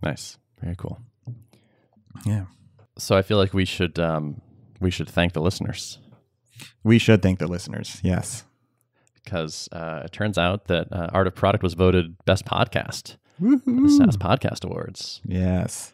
Nice. 0.02 0.38
Very 0.62 0.76
cool. 0.76 0.98
Yeah. 2.24 2.46
So 2.98 3.16
I 3.16 3.22
feel 3.22 3.38
like 3.38 3.54
we 3.54 3.64
should 3.64 3.98
um, 3.98 4.40
we 4.80 4.90
should 4.90 5.08
thank 5.08 5.32
the 5.32 5.40
listeners 5.40 5.98
We 6.84 6.98
should 6.98 7.22
thank 7.22 7.38
the 7.38 7.46
listeners. 7.46 8.00
Yes. 8.02 8.44
because 9.24 9.68
uh, 9.72 10.02
it 10.04 10.12
turns 10.12 10.36
out 10.38 10.66
that 10.66 10.88
uh, 10.92 11.08
Art 11.12 11.26
of 11.26 11.34
Product 11.34 11.62
was 11.62 11.74
voted 11.74 12.16
best 12.24 12.44
podcast 12.44 13.16
at 13.42 13.64
the 13.64 13.88
SaaS 13.96 14.16
Podcast 14.16 14.64
Awards, 14.64 15.20
Yes. 15.24 15.92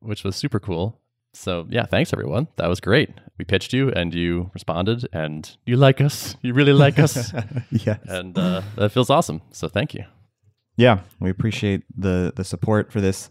which 0.00 0.24
was 0.24 0.36
super 0.36 0.60
cool. 0.60 1.00
So 1.32 1.66
yeah, 1.70 1.86
thanks 1.86 2.12
everyone. 2.12 2.48
That 2.56 2.68
was 2.68 2.80
great. 2.80 3.10
We 3.38 3.44
pitched 3.44 3.72
you 3.72 3.90
and 3.90 4.14
you 4.14 4.50
responded, 4.52 5.08
and 5.12 5.48
you 5.64 5.76
like 5.76 6.00
us. 6.00 6.36
You 6.42 6.52
really 6.54 6.72
like 6.72 6.98
us, 6.98 7.32
yes. 7.70 7.98
and 8.04 8.36
uh, 8.36 8.62
that 8.76 8.90
feels 8.90 9.10
awesome. 9.10 9.40
So 9.52 9.68
thank 9.68 9.94
you. 9.94 10.04
Yeah, 10.76 11.00
we 11.20 11.30
appreciate 11.30 11.82
the 11.96 12.32
the 12.34 12.44
support 12.44 12.92
for 12.92 13.00
this 13.00 13.30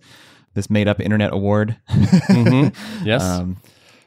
this 0.55 0.69
made 0.69 0.87
up 0.87 0.99
internet 0.99 1.33
award. 1.33 1.77
Mhm. 1.89 2.75
Yes. 3.05 3.21
Um, 3.23 3.57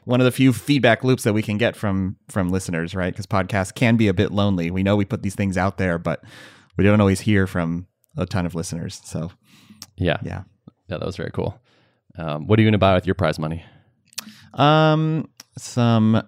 one 0.05 0.19
of 0.19 0.25
the 0.25 0.31
few 0.31 0.51
feedback 0.51 1.05
loops 1.05 1.23
that 1.23 1.31
we 1.33 1.41
can 1.41 1.57
get 1.57 1.75
from 1.77 2.17
from 2.29 2.49
listeners, 2.49 2.93
right? 2.93 3.13
Because 3.13 3.25
podcasts 3.25 3.73
can 3.73 3.95
be 3.95 4.07
a 4.09 4.13
bit 4.13 4.31
lonely. 4.31 4.69
We 4.71 4.83
know 4.83 4.95
we 4.97 5.05
put 5.05 5.23
these 5.23 5.35
things 5.35 5.57
out 5.57 5.77
there, 5.77 5.97
but 5.97 6.21
we 6.77 6.83
don't 6.83 6.99
always 6.99 7.21
hear 7.21 7.47
from 7.47 7.87
a 8.17 8.25
ton 8.25 8.45
of 8.45 8.55
listeners. 8.55 8.99
So 9.05 9.31
yeah. 9.95 10.17
yeah. 10.23 10.43
Yeah, 10.89 10.97
that 10.97 11.05
was 11.05 11.15
very 11.15 11.31
cool. 11.31 11.57
Um, 12.17 12.47
what 12.47 12.59
are 12.59 12.61
you 12.61 12.65
going 12.65 12.73
to 12.73 12.77
buy 12.77 12.93
with 12.93 13.05
your 13.07 13.15
prize 13.15 13.39
money? 13.39 13.63
Um, 14.53 15.29
some 15.57 16.23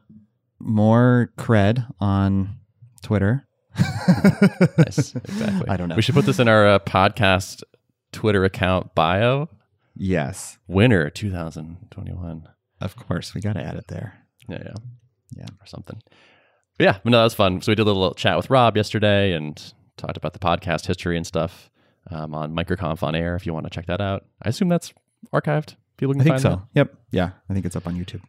more 0.59 1.31
cred 1.37 1.85
on 1.99 2.57
Twitter. 3.03 3.47
Nice. 4.77 5.15
Exactly. 5.15 5.67
I 5.67 5.77
don't 5.77 5.89
know. 5.89 5.95
We 5.95 6.01
should 6.01 6.15
put 6.15 6.25
this 6.25 6.39
in 6.39 6.47
our 6.47 6.67
uh, 6.67 6.79
podcast 6.79 7.63
Twitter 8.11 8.43
account 8.45 8.93
bio. 8.95 9.49
Yes, 9.95 10.57
Winner 10.67 11.09
2021. 11.09 12.47
of 12.81 12.95
course, 12.95 13.33
we 13.33 13.41
got 13.41 13.53
to 13.53 13.61
add 13.63 13.75
it 13.75 13.87
there. 13.87 14.13
Yeah, 14.47 14.59
yeah, 14.63 14.73
Yeah. 15.37 15.45
or 15.59 15.65
something. 15.65 16.01
But 16.77 16.83
yeah, 16.83 16.97
no, 17.05 17.17
that 17.17 17.23
was 17.23 17.33
fun. 17.33 17.61
So 17.61 17.71
we 17.71 17.75
did 17.75 17.81
a 17.83 17.85
little 17.85 18.13
chat 18.13 18.37
with 18.37 18.49
Rob 18.49 18.75
yesterday 18.77 19.33
and 19.33 19.61
talked 19.97 20.17
about 20.17 20.33
the 20.33 20.39
podcast 20.39 20.85
history 20.85 21.17
and 21.17 21.25
stuff 21.25 21.69
um, 22.11 22.33
on 22.35 22.53
MicroConf 22.53 23.01
on 23.01 23.15
air. 23.15 23.35
If 23.35 23.45
you 23.45 23.53
want 23.53 23.65
to 23.65 23.69
check 23.69 23.87
that 23.87 24.01
out, 24.01 24.25
I 24.43 24.49
assume 24.49 24.67
that's 24.69 24.93
archived. 25.33 25.75
People 25.97 26.13
can 26.13 26.21
I 26.21 26.23
think 26.23 26.33
find 26.33 26.41
so. 26.41 26.61
Yep. 26.73 26.95
Yeah. 27.11 27.29
I 27.49 27.53
think 27.53 27.65
it's 27.65 27.75
up 27.75 27.87
on 27.87 27.95
YouTube. 27.95 28.21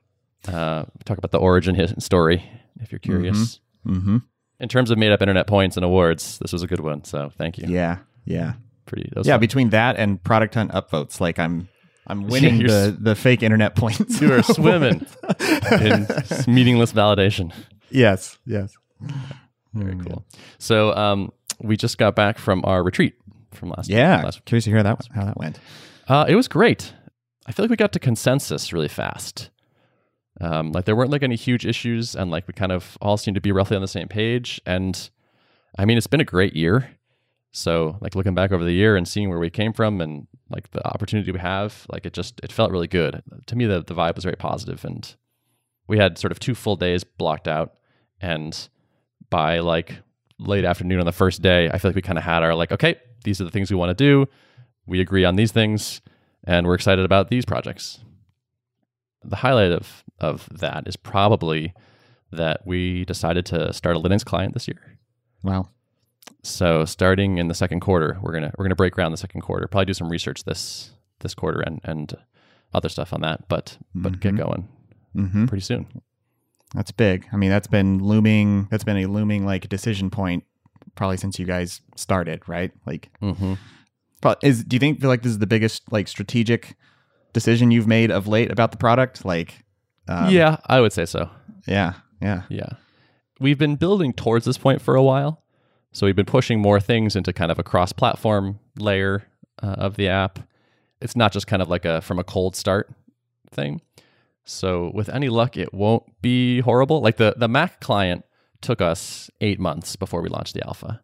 Uh, 0.49 0.85
talk 1.05 1.19
about 1.19 1.33
the 1.33 1.39
origin 1.39 1.75
his- 1.75 1.95
story 1.99 2.43
if 2.81 2.93
you're 2.93 2.99
curious. 3.01 3.61
Mm-hmm. 3.87 4.19
In 4.61 4.69
terms 4.69 4.91
of 4.91 4.99
made 4.99 5.13
up 5.13 5.21
internet 5.21 5.47
points 5.47 5.77
and 5.77 5.85
awards, 5.85 6.39
this 6.39 6.53
was 6.53 6.63
a 6.63 6.67
good 6.67 6.81
one. 6.81 7.05
So 7.05 7.31
thank 7.37 7.59
you. 7.59 7.69
Yeah. 7.69 7.99
Yeah. 8.25 8.55
Pretty. 8.87 9.11
That 9.15 9.27
Yeah. 9.27 9.35
fun. 9.35 9.41
Between 9.41 9.71
that 9.71 9.97
and 9.97 10.23
Product 10.23 10.55
Hunt 10.55 10.71
upvotes, 10.73 11.21
like 11.21 11.39
I'm 11.39 11.69
I'm 12.07 12.29
winning 12.29 12.61
You're 12.61 12.69
the, 12.69 12.97
the 13.01 13.15
fake 13.17 13.43
internet 13.43 13.75
points. 13.75 14.21
you 14.21 14.33
are 14.33 14.43
swimming 14.45 15.05
in 15.73 16.07
meaningless 16.47 16.93
validation. 16.93 17.53
yes. 17.91 18.39
Yes. 18.47 18.73
Very 19.75 19.97
cool. 19.99 20.25
So 20.59 20.95
um, 20.97 21.33
we 21.61 21.77
just 21.77 21.99
got 21.99 22.15
back 22.15 22.39
from 22.39 22.63
our 22.65 22.83
retreat 22.83 23.15
from 23.53 23.71
last. 23.71 23.89
Yeah. 23.89 24.23
last 24.23 24.45
Curious 24.45 24.65
to 24.65 24.71
hear 24.71 24.83
that 24.83 25.07
how 25.15 25.25
that 25.25 25.37
went. 25.37 25.59
Uh, 26.09 26.25
it 26.29 26.35
was 26.37 26.47
great. 26.49 26.93
I 27.47 27.53
feel 27.53 27.65
like 27.65 27.71
we 27.71 27.77
got 27.77 27.93
to 27.93 28.01
consensus 28.01 28.73
really 28.73 28.89
fast. 28.89 29.51
Um, 30.41 30.73
like 30.73 30.85
there 30.85 30.97
weren't 30.97 31.11
like 31.11 31.23
any 31.23 31.37
huge 31.37 31.65
issues, 31.65 32.15
and 32.15 32.31
like 32.31 32.47
we 32.47 32.53
kind 32.53 32.73
of 32.73 32.99
all 33.01 33.17
seemed 33.17 33.37
to 33.37 33.41
be 33.41 33.53
roughly 33.53 33.77
on 33.77 33.83
the 33.83 33.89
same 33.89 34.09
page. 34.09 34.61
And 34.67 35.09
I 35.79 35.85
mean, 35.85 35.97
it's 35.97 36.07
been 36.07 36.21
a 36.21 36.25
great 36.25 36.55
year. 36.55 36.91
So 37.53 37.97
like 38.03 38.15
looking 38.15 38.35
back 38.35 38.53
over 38.53 38.65
the 38.65 38.73
year 38.73 38.97
and 38.97 39.09
seeing 39.09 39.31
where 39.31 39.39
we 39.39 39.49
came 39.49 39.73
from, 39.73 40.01
and 40.01 40.27
like 40.51 40.71
the 40.73 40.87
opportunity 40.87 41.33
we 41.33 41.39
have, 41.39 41.87
like 41.89 42.05
it 42.05 42.13
just 42.13 42.41
it 42.43 42.53
felt 42.53 42.71
really 42.71 42.89
good. 42.89 43.23
To 43.47 43.57
me, 43.57 43.65
the 43.65 43.83
the 43.83 43.95
vibe 43.95 44.17
was 44.17 44.25
very 44.25 44.37
positive, 44.37 44.85
and 44.85 45.15
we 45.87 45.99
had 45.99 46.19
sort 46.19 46.33
of 46.33 46.41
two 46.41 46.55
full 46.55 46.77
days 46.77 47.05
blocked 47.05 47.49
out, 47.49 47.75
and 48.21 48.69
by 49.31 49.61
like 49.61 49.97
late 50.39 50.67
afternoon 50.67 51.01
on 51.01 51.07
the 51.07 51.13
first 51.13 51.41
day, 51.41 51.71
I 51.71 51.79
feel 51.79 51.91
like 51.91 51.97
we 51.97 52.03
kind 52.03 52.19
of 52.19 52.25
had 52.25 52.43
our 52.43 52.55
like, 52.55 52.73
okay, 52.73 52.97
these 53.25 53.41
are 53.41 53.45
the 53.45 53.51
things 53.51 53.71
we 53.71 53.77
want 53.77 53.97
to 53.97 54.05
do. 54.05 54.27
We 54.87 55.01
agree 55.01 55.25
on 55.25 55.37
these 55.37 55.53
things 55.53 56.03
and 56.47 56.67
we're 56.67 56.75
excited 56.75 57.05
about 57.05 57.29
these 57.29 57.45
projects. 57.45 58.01
The 59.25 59.37
highlight 59.37 59.73
of 59.73 60.05
of 60.21 60.49
that 60.51 60.87
is 60.87 60.97
probably 60.97 61.75
that 62.33 62.67
we 62.67 63.05
decided 63.05 63.47
to 63.47 63.73
start 63.73 63.97
a 63.97 64.01
Linux 64.01 64.25
client 64.25 64.55
this 64.55 64.67
year. 64.69 64.99
Wow. 65.43 65.69
So 66.43 66.85
starting 66.85 67.39
in 67.39 67.49
the 67.49 67.55
second 67.55 67.81
quarter, 67.81 68.19
we're 68.23 68.33
gonna 68.33 68.53
we're 68.57 68.65
gonna 68.65 68.77
break 68.77 68.93
ground 68.95 69.13
the 69.13 69.17
second 69.19 69.41
quarter. 69.43 69.67
Probably 69.69 69.87
do 69.87 69.95
some 69.95 70.09
research 70.09 70.45
this 70.45 70.91
this 71.21 71.35
quarter 71.35 71.61
and 71.61 71.81
and 71.85 72.15
other 72.75 72.89
stuff 72.89 73.13
on 73.13 73.21
that, 73.23 73.49
but 73.49 73.79
but 73.95 74.21
get 74.21 74.37
going 74.37 74.69
Mm-hmm. 75.17 75.47
pretty 75.47 75.63
soon. 75.63 75.87
That's 76.75 76.91
big. 76.91 77.27
I 77.33 77.37
mean, 77.37 77.49
that's 77.49 77.69
been 77.69 78.03
looming. 78.05 78.69
That's 78.71 78.85
been 78.85 78.99
a 78.99 79.07
looming 79.07 79.47
like 79.47 79.69
decision 79.69 80.11
point 80.11 80.45
probably 80.95 81.17
since 81.17 81.39
you 81.39 81.47
guys 81.47 81.81
started, 81.97 82.47
right? 82.49 82.71
Like, 82.87 83.11
hmm 83.21 83.55
is 84.43 84.65
do 84.65 84.77
you 84.77 84.81
think 84.81 85.01
feel 85.01 85.09
like 85.09 85.23
this 85.23 85.33
is 85.33 85.39
the 85.39 85.47
biggest 85.47 85.91
like 85.93 86.09
strategic 86.09 86.77
decision 87.33 87.71
you've 87.71 87.87
made 87.87 88.11
of 88.11 88.27
late 88.27 88.51
about 88.51 88.71
the 88.71 88.77
product? 88.79 89.25
Like, 89.25 89.65
um, 90.09 90.31
yeah, 90.31 90.59
I 90.67 90.81
would 90.81 90.93
say 90.93 91.07
so. 91.07 91.31
yeah, 91.67 91.95
yeah. 92.21 92.43
Yeah. 92.49 92.71
We've 93.39 93.59
been 93.59 93.77
building 93.77 94.13
towards 94.13 94.47
this 94.47 94.59
point 94.59 94.81
for 94.81 94.95
a 94.95 95.03
while. 95.03 95.43
So 95.93 96.07
we've 96.07 96.17
been 96.17 96.27
pushing 96.27 96.61
more 96.61 96.81
things 96.81 97.17
into 97.17 97.33
kind 97.33 97.51
of 97.51 97.59
a 97.59 97.63
cross 97.63 97.93
platform 97.93 98.59
layer 98.79 99.27
uh, 99.63 99.77
of 99.79 99.97
the 99.97 100.09
app. 100.09 100.39
It's 101.01 101.17
not 101.17 101.33
just 101.33 101.47
kind 101.47 101.63
of 101.63 101.69
like 101.69 101.85
a 101.85 102.01
from 102.01 102.19
a 102.19 102.25
cold 102.25 102.57
start 102.57 102.91
thing. 103.51 103.81
So 104.45 104.91
with 104.95 105.09
any 105.09 105.29
luck, 105.29 105.57
it 105.57 105.75
won't 105.75 106.05
be 106.23 106.61
horrible. 106.61 107.01
Like 107.01 107.17
the, 107.17 107.35
the 107.37 107.49
Mac 107.49 107.81
client 107.81 108.25
took 108.61 108.81
us 108.81 109.31
eight 109.41 109.59
months 109.59 109.97
before 109.97 110.23
we 110.23 110.29
launched 110.29 110.55
the 110.55 110.67
alpha. 110.67 111.03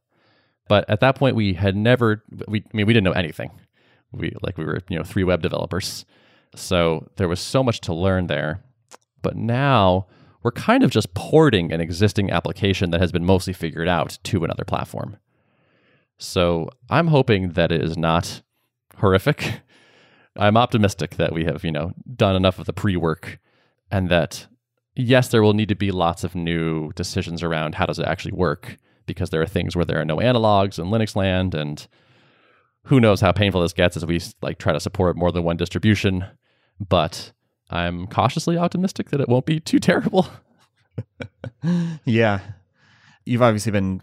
But 0.69 0.89
at 0.89 1.01
that 1.01 1.17
point, 1.17 1.37
we 1.37 1.55
had 1.55 1.77
never, 1.77 2.23
we, 2.47 2.61
I 2.61 2.77
mean, 2.77 2.87
we 2.87 2.93
didn't 2.93 3.05
know 3.05 3.13
anything. 3.13 3.51
We 4.13 4.33
like 4.43 4.59
we 4.59 4.65
were, 4.65 4.81
you 4.89 4.97
know, 4.97 5.05
three 5.05 5.25
web 5.25 5.43
developers. 5.43 6.05
So 6.55 7.09
there 7.17 7.29
was 7.29 7.41
so 7.41 7.63
much 7.63 7.81
to 7.83 7.95
learn 7.95 8.27
there. 8.27 8.63
But 9.23 9.37
now 9.37 10.07
we're 10.43 10.51
kind 10.51 10.83
of 10.83 10.91
just 10.91 11.15
porting 11.15 11.73
an 11.73 11.81
existing 11.81 12.31
application 12.31 12.91
that 12.91 13.01
has 13.01 13.13
been 13.13 13.25
mostly 13.25 13.53
figured 13.53 13.89
out 13.89 14.19
to 14.25 14.45
another 14.45 14.65
platform. 14.65 15.17
So 16.19 16.69
I'm 16.91 17.09
hoping 17.09 17.51
that 17.51 17.73
it 17.73 17.83
is 17.83 17.97
not 17.97 18.43
horrific. 18.99 19.61
I'm 20.37 20.57
optimistic 20.57 21.17
that 21.17 21.33
we 21.33 21.45
have, 21.45 21.65
you 21.65 21.73
know, 21.73 21.93
done 22.17 22.37
enough 22.37 22.59
of 22.59 22.67
the 22.67 22.73
pre-work 22.73 23.39
and 23.91 24.09
that 24.09 24.47
yes, 24.95 25.29
there 25.29 25.43
will 25.43 25.55
need 25.55 25.69
to 25.69 25.75
be 25.75 25.91
lots 25.91 26.25
of 26.25 26.35
new 26.35 26.93
decisions 26.93 27.43
around 27.43 27.75
how 27.75 27.87
does 27.87 27.99
it 27.99 28.07
actually 28.07 28.33
work 28.33 28.79
because 29.13 29.31
there 29.31 29.43
are 29.43 29.47
things 29.47 29.77
where 29.77 29.85
there 29.85 30.01
are 30.01 30.05
no 30.05 30.17
analogs 30.17 30.79
in 30.79 30.87
Linux 30.87 31.15
land 31.15 31.55
and 31.55 31.87
who 32.85 33.01
knows 33.01 33.21
how 33.21 33.33
painful 33.33 33.63
this 33.63 33.73
gets 33.73 33.97
as 33.97 34.05
we 34.05 34.21
like 34.41 34.59
try 34.59 34.73
to 34.73 34.81
support 34.81 35.17
more 35.17 35.31
than 35.31 35.45
one 35.45 35.57
distribution, 35.57 36.25
but 36.81 37.33
I'm 37.71 38.07
cautiously 38.07 38.57
optimistic 38.59 39.11
that 39.11 39.21
it 39.21 39.29
won't 39.29 39.47
be 39.47 39.61
too 39.61 39.79
terrible. 39.79 40.29
Yeah. 42.05 42.41
You've 43.25 43.43
obviously 43.43 43.73
been 43.73 44.03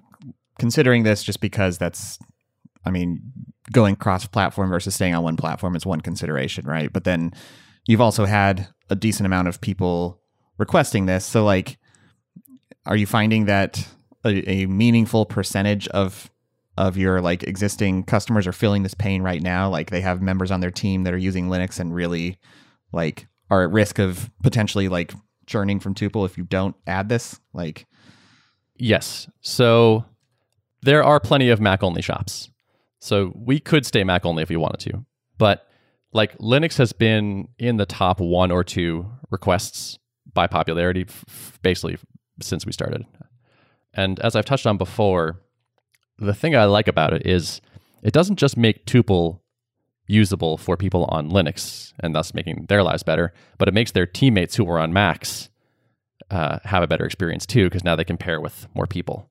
considering 0.57 1.03
this 1.03 1.23
just 1.23 1.41
because 1.41 1.77
that's, 1.77 2.17
I 2.85 2.89
mean, 2.89 3.21
going 3.71 3.95
cross 3.95 4.25
platform 4.25 4.69
versus 4.69 4.95
staying 4.95 5.13
on 5.13 5.23
one 5.23 5.35
platform 5.35 5.75
is 5.75 5.85
one 5.85 6.01
consideration, 6.01 6.65
right? 6.65 6.91
But 6.91 7.03
then 7.03 7.33
you've 7.85 8.01
also 8.01 8.25
had 8.25 8.67
a 8.89 8.95
decent 8.95 9.25
amount 9.25 9.47
of 9.49 9.61
people 9.61 10.21
requesting 10.57 11.05
this. 11.05 11.25
So, 11.25 11.43
like, 11.43 11.77
are 12.85 12.95
you 12.95 13.05
finding 13.05 13.45
that 13.45 13.87
a, 14.25 14.49
a 14.49 14.65
meaningful 14.65 15.25
percentage 15.25 15.87
of 15.89 16.29
of 16.77 16.95
your 16.95 17.19
like 17.19 17.43
existing 17.43 18.03
customers 18.03 18.47
are 18.47 18.53
feeling 18.53 18.83
this 18.83 18.93
pain 18.93 19.21
right 19.21 19.41
now 19.41 19.69
like 19.69 19.89
they 19.89 20.01
have 20.01 20.21
members 20.21 20.49
on 20.49 20.61
their 20.61 20.71
team 20.71 21.03
that 21.03 21.13
are 21.13 21.17
using 21.17 21.49
linux 21.49 21.79
and 21.79 21.93
really 21.93 22.37
like 22.93 23.27
are 23.49 23.63
at 23.63 23.71
risk 23.71 23.99
of 23.99 24.31
potentially 24.43 24.87
like 24.87 25.13
churning 25.45 25.79
from 25.79 25.93
tuple 25.93 26.25
if 26.25 26.37
you 26.37 26.43
don't 26.45 26.75
add 26.87 27.09
this 27.09 27.39
like 27.53 27.85
Yes. 28.79 29.29
So 29.41 30.05
there 30.81 31.03
are 31.03 31.19
plenty 31.19 31.49
of 31.49 31.59
Mac 31.59 31.83
only 31.83 32.01
shops. 32.01 32.49
So 32.99 33.33
we 33.35 33.59
could 33.59 33.85
stay 33.85 34.03
Mac 34.03 34.25
only 34.25 34.41
if 34.41 34.49
we 34.49 34.55
wanted 34.55 34.79
to. 34.91 35.05
But 35.37 35.67
like 36.13 36.37
Linux 36.39 36.77
has 36.77 36.93
been 36.93 37.49
in 37.59 37.77
the 37.77 37.85
top 37.85 38.19
one 38.19 38.51
or 38.51 38.63
two 38.63 39.05
requests 39.29 39.99
by 40.33 40.47
popularity 40.47 41.05
f- 41.07 41.59
basically 41.61 41.97
since 42.41 42.65
we 42.65 42.71
started. 42.71 43.05
And 43.93 44.19
as 44.19 44.35
I've 44.35 44.45
touched 44.45 44.67
on 44.67 44.77
before, 44.77 45.39
the 46.17 46.33
thing 46.33 46.55
I 46.55 46.65
like 46.65 46.87
about 46.87 47.13
it 47.13 47.25
is 47.25 47.61
it 48.03 48.13
doesn't 48.13 48.37
just 48.37 48.57
make 48.57 48.85
tuple 48.85 49.39
usable 50.07 50.57
for 50.57 50.75
people 50.75 51.05
on 51.05 51.29
Linux 51.29 51.93
and 51.99 52.15
thus 52.15 52.33
making 52.33 52.65
their 52.67 52.83
lives 52.83 53.03
better, 53.03 53.33
but 53.57 53.67
it 53.67 53.73
makes 53.73 53.91
their 53.91 54.05
teammates 54.05 54.55
who 54.55 54.67
are 54.69 54.79
on 54.79 54.91
Macs 54.91 55.49
uh, 56.31 56.59
have 56.63 56.83
a 56.83 56.87
better 56.87 57.05
experience 57.05 57.45
too 57.45 57.65
because 57.65 57.83
now 57.83 57.95
they 57.95 58.03
can 58.03 58.17
pair 58.17 58.41
with 58.41 58.67
more 58.75 58.87
people. 58.87 59.29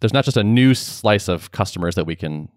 There's 0.00 0.12
not 0.12 0.24
just 0.24 0.36
a 0.36 0.44
new 0.44 0.74
slice 0.74 1.28
of 1.28 1.50
customers 1.50 1.96
that 1.96 2.06
we 2.06 2.14
can 2.14 2.48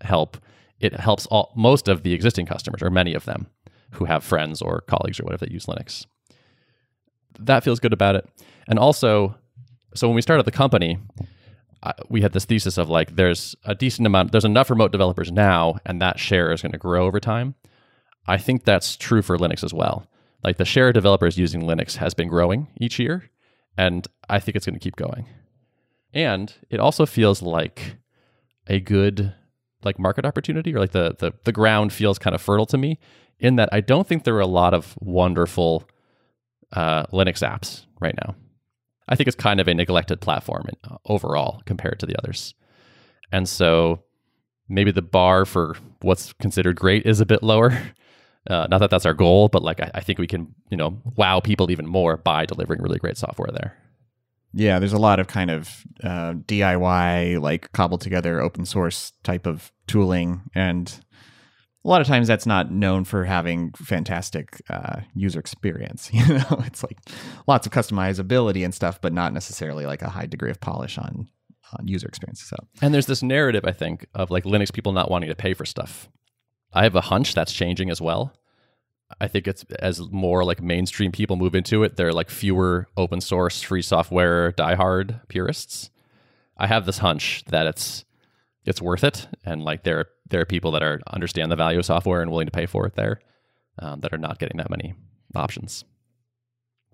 help. 0.00 0.38
It 0.78 0.94
helps 0.94 1.26
all 1.26 1.52
most 1.56 1.88
of 1.88 2.04
the 2.04 2.12
existing 2.12 2.46
customers 2.46 2.82
or 2.82 2.90
many 2.90 3.14
of 3.14 3.24
them 3.24 3.48
who 3.92 4.04
have 4.04 4.22
friends 4.22 4.62
or 4.62 4.82
colleagues 4.82 5.18
or 5.18 5.24
whatever 5.24 5.44
that 5.44 5.52
use 5.52 5.66
Linux. 5.66 6.06
That 7.38 7.64
feels 7.64 7.80
good 7.80 7.92
about 7.92 8.14
it. 8.14 8.28
And 8.68 8.78
also, 8.78 9.36
so 9.94 10.08
when 10.08 10.14
we 10.14 10.22
started 10.22 10.44
the 10.44 10.52
company, 10.52 10.98
uh, 11.82 11.92
we 12.08 12.22
had 12.22 12.32
this 12.32 12.44
thesis 12.44 12.78
of 12.78 12.88
like 12.90 13.16
there's 13.16 13.54
a 13.64 13.74
decent 13.74 14.06
amount, 14.06 14.32
there's 14.32 14.44
enough 14.44 14.70
remote 14.70 14.92
developers 14.92 15.30
now, 15.30 15.76
and 15.86 16.00
that 16.02 16.18
share 16.18 16.52
is 16.52 16.62
going 16.62 16.72
to 16.72 16.78
grow 16.78 17.06
over 17.06 17.20
time. 17.20 17.54
I 18.26 18.36
think 18.36 18.64
that's 18.64 18.96
true 18.96 19.22
for 19.22 19.38
Linux 19.38 19.64
as 19.64 19.72
well. 19.72 20.06
Like 20.44 20.56
the 20.56 20.64
share 20.64 20.88
of 20.88 20.94
developers 20.94 21.38
using 21.38 21.62
Linux 21.62 21.96
has 21.96 22.14
been 22.14 22.28
growing 22.28 22.68
each 22.76 22.98
year, 22.98 23.30
and 23.76 24.06
I 24.28 24.38
think 24.38 24.56
it's 24.56 24.66
going 24.66 24.74
to 24.74 24.80
keep 24.80 24.96
going. 24.96 25.26
And 26.12 26.52
it 26.70 26.80
also 26.80 27.06
feels 27.06 27.42
like 27.42 27.96
a 28.66 28.80
good 28.80 29.34
like 29.84 29.98
market 29.98 30.26
opportunity 30.26 30.74
or 30.74 30.80
like 30.80 30.92
the, 30.92 31.14
the 31.18 31.32
the 31.44 31.52
ground 31.52 31.92
feels 31.92 32.18
kind 32.18 32.34
of 32.34 32.42
fertile 32.42 32.66
to 32.66 32.76
me 32.76 32.98
in 33.38 33.56
that 33.56 33.68
I 33.72 33.80
don't 33.80 34.06
think 34.06 34.24
there 34.24 34.34
are 34.34 34.40
a 34.40 34.46
lot 34.46 34.74
of 34.74 34.96
wonderful 35.00 35.88
uh, 36.72 37.06
Linux 37.06 37.46
apps 37.46 37.86
right 38.00 38.14
now. 38.26 38.34
I 39.08 39.16
think 39.16 39.26
it's 39.26 39.36
kind 39.36 39.60
of 39.60 39.68
a 39.68 39.74
neglected 39.74 40.20
platform 40.20 40.66
uh, 40.90 40.96
overall 41.06 41.62
compared 41.66 41.98
to 42.00 42.06
the 42.06 42.16
others. 42.18 42.54
And 43.32 43.48
so 43.48 44.02
maybe 44.68 44.90
the 44.90 45.02
bar 45.02 45.44
for 45.44 45.76
what's 46.00 46.32
considered 46.34 46.76
great 46.76 47.06
is 47.06 47.20
a 47.20 47.26
bit 47.26 47.42
lower. 47.42 47.78
Uh, 48.48 48.66
not 48.70 48.78
that 48.78 48.88
that's 48.88 49.04
our 49.04 49.12
goal, 49.12 49.48
but 49.48 49.62
like 49.62 49.78
I, 49.78 49.90
I 49.96 50.00
think 50.00 50.18
we 50.18 50.26
can, 50.26 50.54
you 50.70 50.76
know, 50.78 51.02
wow 51.16 51.38
people 51.38 51.70
even 51.70 51.86
more 51.86 52.16
by 52.16 52.46
delivering 52.46 52.80
really 52.80 52.98
great 52.98 53.18
software 53.18 53.50
there. 53.52 53.76
Yeah, 54.54 54.78
there's 54.78 54.94
a 54.94 54.98
lot 54.98 55.20
of 55.20 55.26
kind 55.26 55.50
of 55.50 55.84
uh, 56.02 56.32
DIY, 56.32 57.42
like 57.42 57.70
cobbled 57.72 58.00
together 58.00 58.40
open 58.40 58.64
source 58.64 59.12
type 59.22 59.46
of 59.46 59.70
tooling. 59.86 60.42
And 60.54 60.98
a 61.88 61.90
lot 61.90 62.02
of 62.02 62.06
times 62.06 62.28
that's 62.28 62.44
not 62.44 62.70
known 62.70 63.04
for 63.04 63.24
having 63.24 63.72
fantastic 63.72 64.60
uh, 64.68 65.00
user 65.14 65.40
experience. 65.40 66.10
You 66.18 66.34
know, 66.34 66.62
it's 66.66 66.82
like 66.82 66.98
lots 67.46 67.66
of 67.66 67.72
customizability 67.72 68.62
and 68.64 68.74
stuff, 68.74 69.00
but 69.00 69.12
not 69.12 69.32
necessarily 69.32 69.86
like 69.86 70.02
a 70.02 70.10
high 70.10 70.26
degree 70.26 70.50
of 70.50 70.60
polish 70.60 70.98
on 70.98 71.28
on 71.78 71.86
user 71.88 72.06
experience. 72.06 72.42
So 72.42 72.56
And 72.82 72.92
there's 72.92 73.06
this 73.06 73.22
narrative, 73.22 73.64
I 73.64 73.72
think, 73.72 74.06
of 74.14 74.30
like 74.30 74.44
Linux 74.44 74.72
people 74.72 74.92
not 74.92 75.10
wanting 75.10 75.28
to 75.30 75.34
pay 75.34 75.54
for 75.54 75.64
stuff. 75.64 76.08
I 76.72 76.82
have 76.82 76.94
a 76.94 77.00
hunch 77.00 77.34
that's 77.34 77.52
changing 77.52 77.88
as 77.88 78.00
well. 78.00 78.34
I 79.20 79.28
think 79.28 79.48
it's 79.48 79.64
as 79.78 80.00
more 80.10 80.44
like 80.44 80.60
mainstream 80.60 81.12
people 81.12 81.36
move 81.36 81.54
into 81.54 81.82
it, 81.84 81.96
there 81.96 82.08
are 82.08 82.12
like 82.12 82.28
fewer 82.28 82.88
open 82.96 83.22
source 83.22 83.62
free 83.62 83.82
software 83.82 84.52
diehard 84.52 85.26
purists. 85.28 85.90
I 86.58 86.66
have 86.66 86.84
this 86.84 86.98
hunch 86.98 87.44
that 87.46 87.66
it's 87.66 88.04
it's 88.66 88.82
worth 88.82 89.04
it, 89.04 89.26
and 89.44 89.62
like 89.62 89.84
there 89.84 90.06
there 90.30 90.40
are 90.40 90.46
people 90.46 90.70
that 90.72 90.82
are 90.82 91.00
understand 91.10 91.50
the 91.50 91.56
value 91.56 91.78
of 91.78 91.84
software 91.84 92.22
and 92.22 92.30
willing 92.30 92.46
to 92.46 92.52
pay 92.52 92.66
for 92.66 92.86
it 92.86 92.94
there, 92.94 93.20
um, 93.78 94.00
that 94.00 94.12
are 94.12 94.18
not 94.18 94.38
getting 94.38 94.58
that 94.58 94.70
many 94.70 94.94
options. 95.34 95.84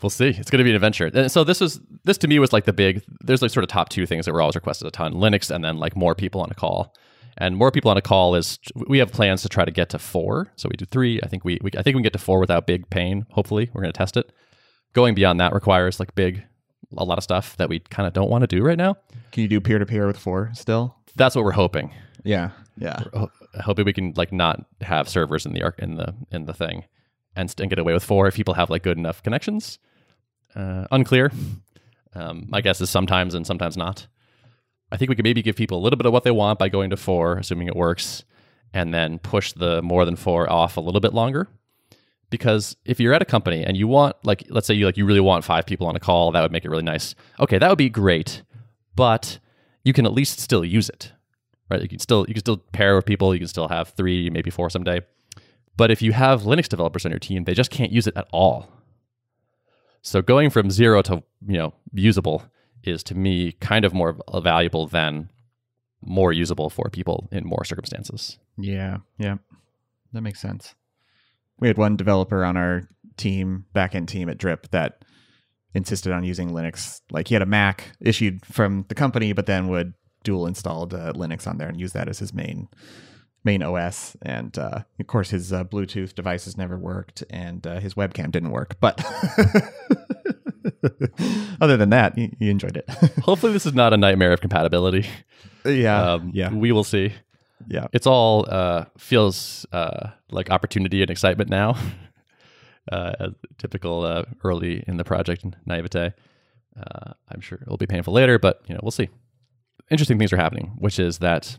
We'll 0.02 0.10
see. 0.10 0.28
It's 0.28 0.50
going 0.50 0.58
to 0.58 0.64
be 0.64 0.70
an 0.70 0.76
adventure. 0.76 1.10
And 1.12 1.30
so 1.30 1.44
this 1.44 1.60
was 1.60 1.80
this 2.04 2.18
to 2.18 2.28
me 2.28 2.38
was 2.38 2.52
like 2.52 2.64
the 2.64 2.72
big. 2.72 3.02
There's 3.20 3.42
like 3.42 3.50
sort 3.50 3.64
of 3.64 3.70
top 3.70 3.88
two 3.88 4.06
things 4.06 4.26
that 4.26 4.32
were 4.32 4.40
always 4.40 4.56
requested 4.56 4.86
a 4.88 4.90
ton: 4.90 5.14
Linux, 5.14 5.54
and 5.54 5.64
then 5.64 5.78
like 5.78 5.96
more 5.96 6.14
people 6.14 6.40
on 6.40 6.50
a 6.50 6.54
call. 6.54 6.94
And 7.36 7.56
more 7.56 7.72
people 7.72 7.90
on 7.90 7.96
a 7.96 8.02
call 8.02 8.34
is 8.36 8.58
we 8.74 8.98
have 8.98 9.10
plans 9.10 9.42
to 9.42 9.48
try 9.48 9.64
to 9.64 9.70
get 9.70 9.88
to 9.90 9.98
four. 9.98 10.52
So 10.56 10.68
we 10.70 10.76
do 10.76 10.84
three. 10.84 11.20
I 11.22 11.28
think 11.28 11.44
we, 11.44 11.58
we 11.62 11.70
I 11.76 11.82
think 11.82 11.86
we 11.86 11.92
can 11.94 12.02
get 12.02 12.12
to 12.12 12.18
four 12.18 12.38
without 12.38 12.66
big 12.66 12.88
pain. 12.90 13.26
Hopefully, 13.30 13.70
we're 13.72 13.82
going 13.82 13.92
to 13.92 13.96
test 13.96 14.16
it. 14.16 14.32
Going 14.92 15.14
beyond 15.14 15.40
that 15.40 15.52
requires 15.52 15.98
like 15.98 16.14
big, 16.14 16.44
a 16.96 17.04
lot 17.04 17.18
of 17.18 17.24
stuff 17.24 17.56
that 17.56 17.68
we 17.68 17.80
kind 17.80 18.06
of 18.06 18.12
don't 18.12 18.30
want 18.30 18.42
to 18.42 18.46
do 18.46 18.62
right 18.62 18.78
now. 18.78 18.96
can 19.32 19.42
you 19.42 19.48
do 19.48 19.60
peer 19.60 19.78
to 19.78 19.86
peer 19.86 20.06
with 20.06 20.18
four 20.18 20.50
still? 20.54 20.96
That's 21.16 21.34
what 21.34 21.44
we're 21.44 21.52
hoping. 21.52 21.92
Yeah, 22.22 22.50
yeah. 22.76 23.02
Ho- 23.12 23.30
hoping 23.62 23.84
we 23.84 23.92
can 23.92 24.12
like 24.16 24.32
not 24.32 24.64
have 24.80 25.08
servers 25.08 25.46
in 25.46 25.52
the 25.52 25.62
arc 25.62 25.78
in 25.78 25.96
the 25.96 26.14
in 26.30 26.46
the 26.46 26.54
thing, 26.54 26.84
and, 27.36 27.54
and 27.58 27.70
get 27.70 27.78
away 27.78 27.92
with 27.92 28.04
four 28.04 28.26
if 28.26 28.34
people 28.34 28.54
have 28.54 28.70
like 28.70 28.82
good 28.82 28.98
enough 28.98 29.22
connections. 29.22 29.78
Uh, 30.54 30.86
unclear. 30.90 31.32
Um, 32.14 32.46
my 32.48 32.60
guess 32.60 32.80
is 32.80 32.90
sometimes 32.90 33.34
and 33.34 33.46
sometimes 33.46 33.76
not. 33.76 34.06
I 34.92 34.96
think 34.96 35.08
we 35.08 35.16
could 35.16 35.24
maybe 35.24 35.42
give 35.42 35.56
people 35.56 35.78
a 35.78 35.82
little 35.82 35.96
bit 35.96 36.06
of 36.06 36.12
what 36.12 36.22
they 36.22 36.30
want 36.30 36.58
by 36.58 36.68
going 36.68 36.90
to 36.90 36.96
four, 36.96 37.38
assuming 37.38 37.66
it 37.66 37.74
works, 37.74 38.24
and 38.72 38.94
then 38.94 39.18
push 39.18 39.52
the 39.52 39.82
more 39.82 40.04
than 40.04 40.14
four 40.14 40.50
off 40.50 40.76
a 40.76 40.80
little 40.80 41.00
bit 41.00 41.12
longer. 41.12 41.48
Because 42.30 42.76
if 42.84 43.00
you're 43.00 43.12
at 43.14 43.22
a 43.22 43.24
company 43.24 43.64
and 43.64 43.76
you 43.76 43.88
want, 43.88 44.16
like, 44.24 44.44
let's 44.50 44.66
say 44.66 44.74
you 44.74 44.86
like 44.86 44.96
you 44.96 45.06
really 45.06 45.20
want 45.20 45.44
five 45.44 45.66
people 45.66 45.86
on 45.86 45.96
a 45.96 46.00
call, 46.00 46.32
that 46.32 46.42
would 46.42 46.52
make 46.52 46.64
it 46.64 46.70
really 46.70 46.82
nice. 46.82 47.14
Okay, 47.40 47.58
that 47.58 47.68
would 47.68 47.78
be 47.78 47.88
great, 47.88 48.42
but 48.94 49.38
you 49.84 49.92
can 49.92 50.06
at 50.06 50.12
least 50.12 50.40
still 50.40 50.64
use 50.64 50.88
it, 50.88 51.12
right? 51.74 51.82
You 51.82 51.88
can 51.88 51.98
still 51.98 52.24
you 52.28 52.34
can 52.34 52.40
still 52.40 52.58
pair 52.72 52.96
with 52.96 53.04
people. 53.04 53.34
You 53.34 53.40
can 53.40 53.48
still 53.48 53.68
have 53.68 53.88
three, 53.90 54.30
maybe 54.30 54.50
four 54.50 54.70
someday. 54.70 55.00
But 55.76 55.90
if 55.90 56.02
you 56.02 56.12
have 56.12 56.42
Linux 56.42 56.68
developers 56.68 57.04
on 57.04 57.10
your 57.10 57.18
team, 57.18 57.44
they 57.44 57.54
just 57.54 57.70
can't 57.70 57.92
use 57.92 58.06
it 58.06 58.16
at 58.16 58.28
all. 58.32 58.68
So 60.02 60.22
going 60.22 60.50
from 60.50 60.70
zero 60.70 61.02
to 61.02 61.22
you 61.46 61.58
know 61.58 61.74
usable 61.92 62.44
is 62.82 63.02
to 63.04 63.14
me 63.14 63.52
kind 63.52 63.84
of 63.84 63.94
more 63.94 64.16
valuable 64.34 64.86
than 64.86 65.30
more 66.02 66.32
usable 66.32 66.70
for 66.70 66.90
people 66.90 67.28
in 67.32 67.46
more 67.46 67.64
circumstances. 67.64 68.38
Yeah, 68.58 68.98
yeah. 69.18 69.36
That 70.12 70.20
makes 70.20 70.40
sense. 70.40 70.74
We 71.58 71.68
had 71.68 71.78
one 71.78 71.96
developer 71.96 72.44
on 72.44 72.56
our 72.56 72.88
team, 73.16 73.64
backend 73.74 74.08
team 74.08 74.28
at 74.28 74.38
Drip, 74.38 74.70
that 74.70 75.04
insisted 75.72 76.12
on 76.12 76.24
using 76.24 76.50
Linux. 76.50 77.00
Like 77.10 77.28
he 77.28 77.34
had 77.34 77.42
a 77.42 77.46
Mac 77.46 77.92
issued 78.00 78.44
from 78.44 78.84
the 78.88 78.94
company, 78.94 79.32
but 79.32 79.46
then 79.46 79.68
would 79.68 79.94
dual 80.24 80.46
installed 80.46 80.92
uh, 80.92 81.12
Linux 81.12 81.46
on 81.46 81.58
there 81.58 81.68
and 81.68 81.78
use 81.78 81.92
that 81.92 82.08
as 82.08 82.18
his 82.18 82.34
main 82.34 82.68
main 83.44 83.62
OS. 83.62 84.16
And 84.22 84.58
uh, 84.58 84.80
of 84.98 85.06
course, 85.06 85.30
his 85.30 85.52
uh, 85.52 85.64
Bluetooth 85.64 86.14
devices 86.14 86.56
never 86.56 86.76
worked, 86.78 87.22
and 87.30 87.64
uh, 87.66 87.78
his 87.78 87.94
webcam 87.94 88.32
didn't 88.32 88.50
work. 88.50 88.76
But 88.80 89.04
other 91.60 91.76
than 91.76 91.90
that, 91.90 92.14
he, 92.16 92.32
he 92.38 92.50
enjoyed 92.50 92.76
it. 92.76 92.88
Hopefully, 93.22 93.52
this 93.52 93.66
is 93.66 93.74
not 93.74 93.92
a 93.92 93.96
nightmare 93.96 94.32
of 94.32 94.40
compatibility. 94.40 95.06
yeah, 95.64 96.12
Um, 96.14 96.30
yeah, 96.34 96.52
we 96.52 96.72
will 96.72 96.84
see. 96.84 97.12
yeah. 97.68 97.86
It's 97.92 98.06
all 98.06 98.46
uh, 98.48 98.86
feels 98.98 99.66
uh, 99.72 100.10
like 100.30 100.50
opportunity 100.50 101.02
and 101.02 101.10
excitement 101.10 101.50
now. 101.50 101.76
uh, 102.92 103.30
typical 103.58 104.04
uh, 104.04 104.24
early 104.42 104.84
in 104.86 104.96
the 104.96 105.04
project 105.04 105.44
naivete. 105.66 106.12
Uh, 106.76 107.12
I'm 107.28 107.40
sure 107.40 107.58
it'll 107.62 107.76
be 107.76 107.86
painful 107.86 108.12
later, 108.14 108.38
but 108.38 108.62
you 108.66 108.74
know 108.74 108.80
we'll 108.82 108.90
see. 108.90 109.08
Interesting 109.90 110.18
things 110.18 110.32
are 110.32 110.38
happening, 110.38 110.72
which 110.78 110.98
is 110.98 111.18
that 111.18 111.58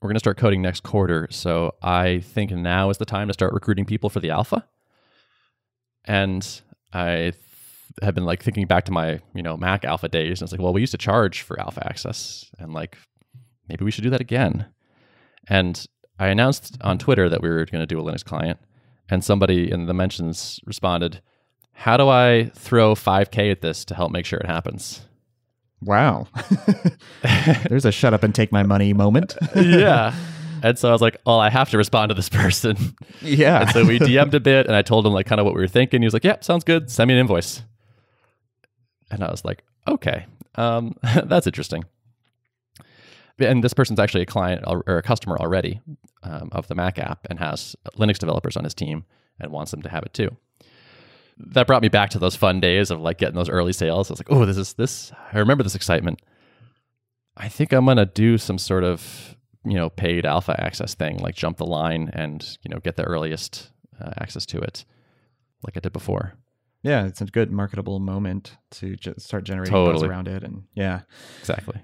we're 0.00 0.08
going 0.08 0.14
to 0.14 0.20
start 0.20 0.38
coding 0.38 0.62
next 0.62 0.82
quarter. 0.82 1.28
So 1.30 1.74
I 1.82 2.20
think 2.20 2.50
now 2.50 2.90
is 2.90 2.98
the 2.98 3.04
time 3.04 3.28
to 3.28 3.34
start 3.34 3.52
recruiting 3.52 3.84
people 3.84 4.08
for 4.08 4.20
the 4.20 4.30
alpha. 4.30 4.66
And 6.06 6.46
I 6.92 7.14
th- 7.14 7.34
have 8.02 8.14
been 8.14 8.24
like 8.24 8.42
thinking 8.42 8.66
back 8.66 8.84
to 8.86 8.92
my 8.92 9.20
you 9.34 9.42
know 9.42 9.56
Mac 9.56 9.84
alpha 9.84 10.08
days, 10.08 10.40
and 10.40 10.46
it's 10.46 10.52
like, 10.52 10.60
well, 10.60 10.72
we 10.72 10.80
used 10.80 10.92
to 10.92 10.98
charge 10.98 11.42
for 11.42 11.60
alpha 11.60 11.86
access, 11.86 12.50
and 12.58 12.72
like 12.72 12.96
maybe 13.68 13.84
we 13.84 13.90
should 13.90 14.04
do 14.04 14.10
that 14.10 14.20
again. 14.20 14.66
And 15.48 15.86
I 16.18 16.28
announced 16.28 16.78
on 16.80 16.98
Twitter 16.98 17.28
that 17.28 17.42
we 17.42 17.48
were 17.48 17.66
going 17.66 17.82
to 17.82 17.86
do 17.86 18.00
a 18.00 18.02
Linux 18.02 18.24
client, 18.24 18.58
and 19.08 19.22
somebody 19.22 19.70
in 19.70 19.86
the 19.86 19.94
mentions 19.94 20.60
responded, 20.64 21.20
"How 21.72 21.98
do 21.98 22.08
I 22.08 22.50
throw 22.54 22.94
5k 22.94 23.50
at 23.50 23.60
this 23.60 23.84
to 23.86 23.94
help 23.94 24.12
make 24.12 24.24
sure 24.24 24.38
it 24.38 24.46
happens?" 24.46 25.02
Wow. 25.82 26.26
There's 27.68 27.84
a 27.84 27.92
shut 27.92 28.12
up 28.14 28.22
and 28.22 28.34
take 28.34 28.52
my 28.52 28.62
money 28.62 28.92
moment. 28.92 29.36
yeah. 29.54 30.14
And 30.62 30.78
so 30.78 30.90
I 30.90 30.92
was 30.92 31.00
like, 31.00 31.16
"Oh, 31.24 31.38
I 31.38 31.48
have 31.48 31.70
to 31.70 31.78
respond 31.78 32.10
to 32.10 32.14
this 32.14 32.28
person." 32.28 32.76
yeah. 33.22 33.62
And 33.62 33.70
so 33.70 33.82
we 33.82 33.98
DM'd 33.98 34.34
a 34.34 34.40
bit, 34.40 34.66
and 34.66 34.76
I 34.76 34.82
told 34.82 35.06
him 35.06 35.12
like 35.14 35.24
kind 35.24 35.40
of 35.40 35.46
what 35.46 35.54
we 35.54 35.60
were 35.62 35.66
thinking. 35.66 36.02
He 36.02 36.06
was 36.06 36.12
like, 36.12 36.22
"Yep, 36.22 36.44
sounds 36.44 36.64
good. 36.64 36.90
Send 36.90 37.08
me 37.08 37.14
an 37.14 37.20
invoice." 37.20 37.62
And 39.10 39.24
I 39.24 39.30
was 39.30 39.42
like, 39.42 39.62
"Okay, 39.88 40.26
um, 40.56 40.96
that's 41.24 41.46
interesting." 41.46 41.84
And 43.38 43.64
this 43.64 43.72
person's 43.72 43.98
actually 43.98 44.20
a 44.20 44.26
client 44.26 44.64
or 44.66 44.82
a 44.86 45.02
customer 45.02 45.38
already 45.40 45.80
um, 46.24 46.50
of 46.52 46.68
the 46.68 46.74
Mac 46.74 46.98
app 46.98 47.26
and 47.30 47.38
has 47.38 47.74
Linux 47.96 48.18
developers 48.18 48.54
on 48.58 48.64
his 48.64 48.74
team 48.74 49.04
and 49.40 49.50
wants 49.50 49.70
them 49.70 49.80
to 49.80 49.88
have 49.88 50.02
it 50.02 50.12
too. 50.12 50.36
That 51.48 51.66
brought 51.66 51.82
me 51.82 51.88
back 51.88 52.10
to 52.10 52.18
those 52.18 52.36
fun 52.36 52.60
days 52.60 52.90
of 52.90 53.00
like 53.00 53.18
getting 53.18 53.34
those 53.36 53.48
early 53.48 53.72
sales. 53.72 54.10
I 54.10 54.12
was 54.12 54.20
like, 54.20 54.30
"Oh, 54.30 54.44
this 54.44 54.56
is 54.56 54.74
this." 54.74 55.12
I 55.32 55.38
remember 55.38 55.62
this 55.64 55.74
excitement. 55.74 56.20
I 57.36 57.48
think 57.48 57.72
I'm 57.72 57.86
gonna 57.86 58.06
do 58.06 58.38
some 58.38 58.58
sort 58.58 58.84
of 58.84 59.36
you 59.64 59.74
know 59.74 59.90
paid 59.90 60.26
alpha 60.26 60.54
access 60.62 60.94
thing, 60.94 61.18
like 61.18 61.34
jump 61.34 61.56
the 61.58 61.66
line 61.66 62.10
and 62.12 62.56
you 62.62 62.70
know 62.70 62.78
get 62.80 62.96
the 62.96 63.04
earliest 63.04 63.70
uh, 64.00 64.10
access 64.20 64.44
to 64.46 64.58
it, 64.58 64.84
like 65.64 65.76
I 65.76 65.80
did 65.80 65.92
before. 65.92 66.34
yeah, 66.82 67.06
it's 67.06 67.20
a 67.20 67.26
good 67.26 67.50
marketable 67.50 67.98
moment 68.00 68.56
to 68.72 68.96
just 68.96 69.20
start 69.20 69.44
generating 69.44 69.72
buzz 69.72 69.86
Totally. 69.94 70.08
around 70.08 70.28
it. 70.28 70.42
And 70.42 70.64
yeah. 70.74 71.02
Exactly. 71.40 71.80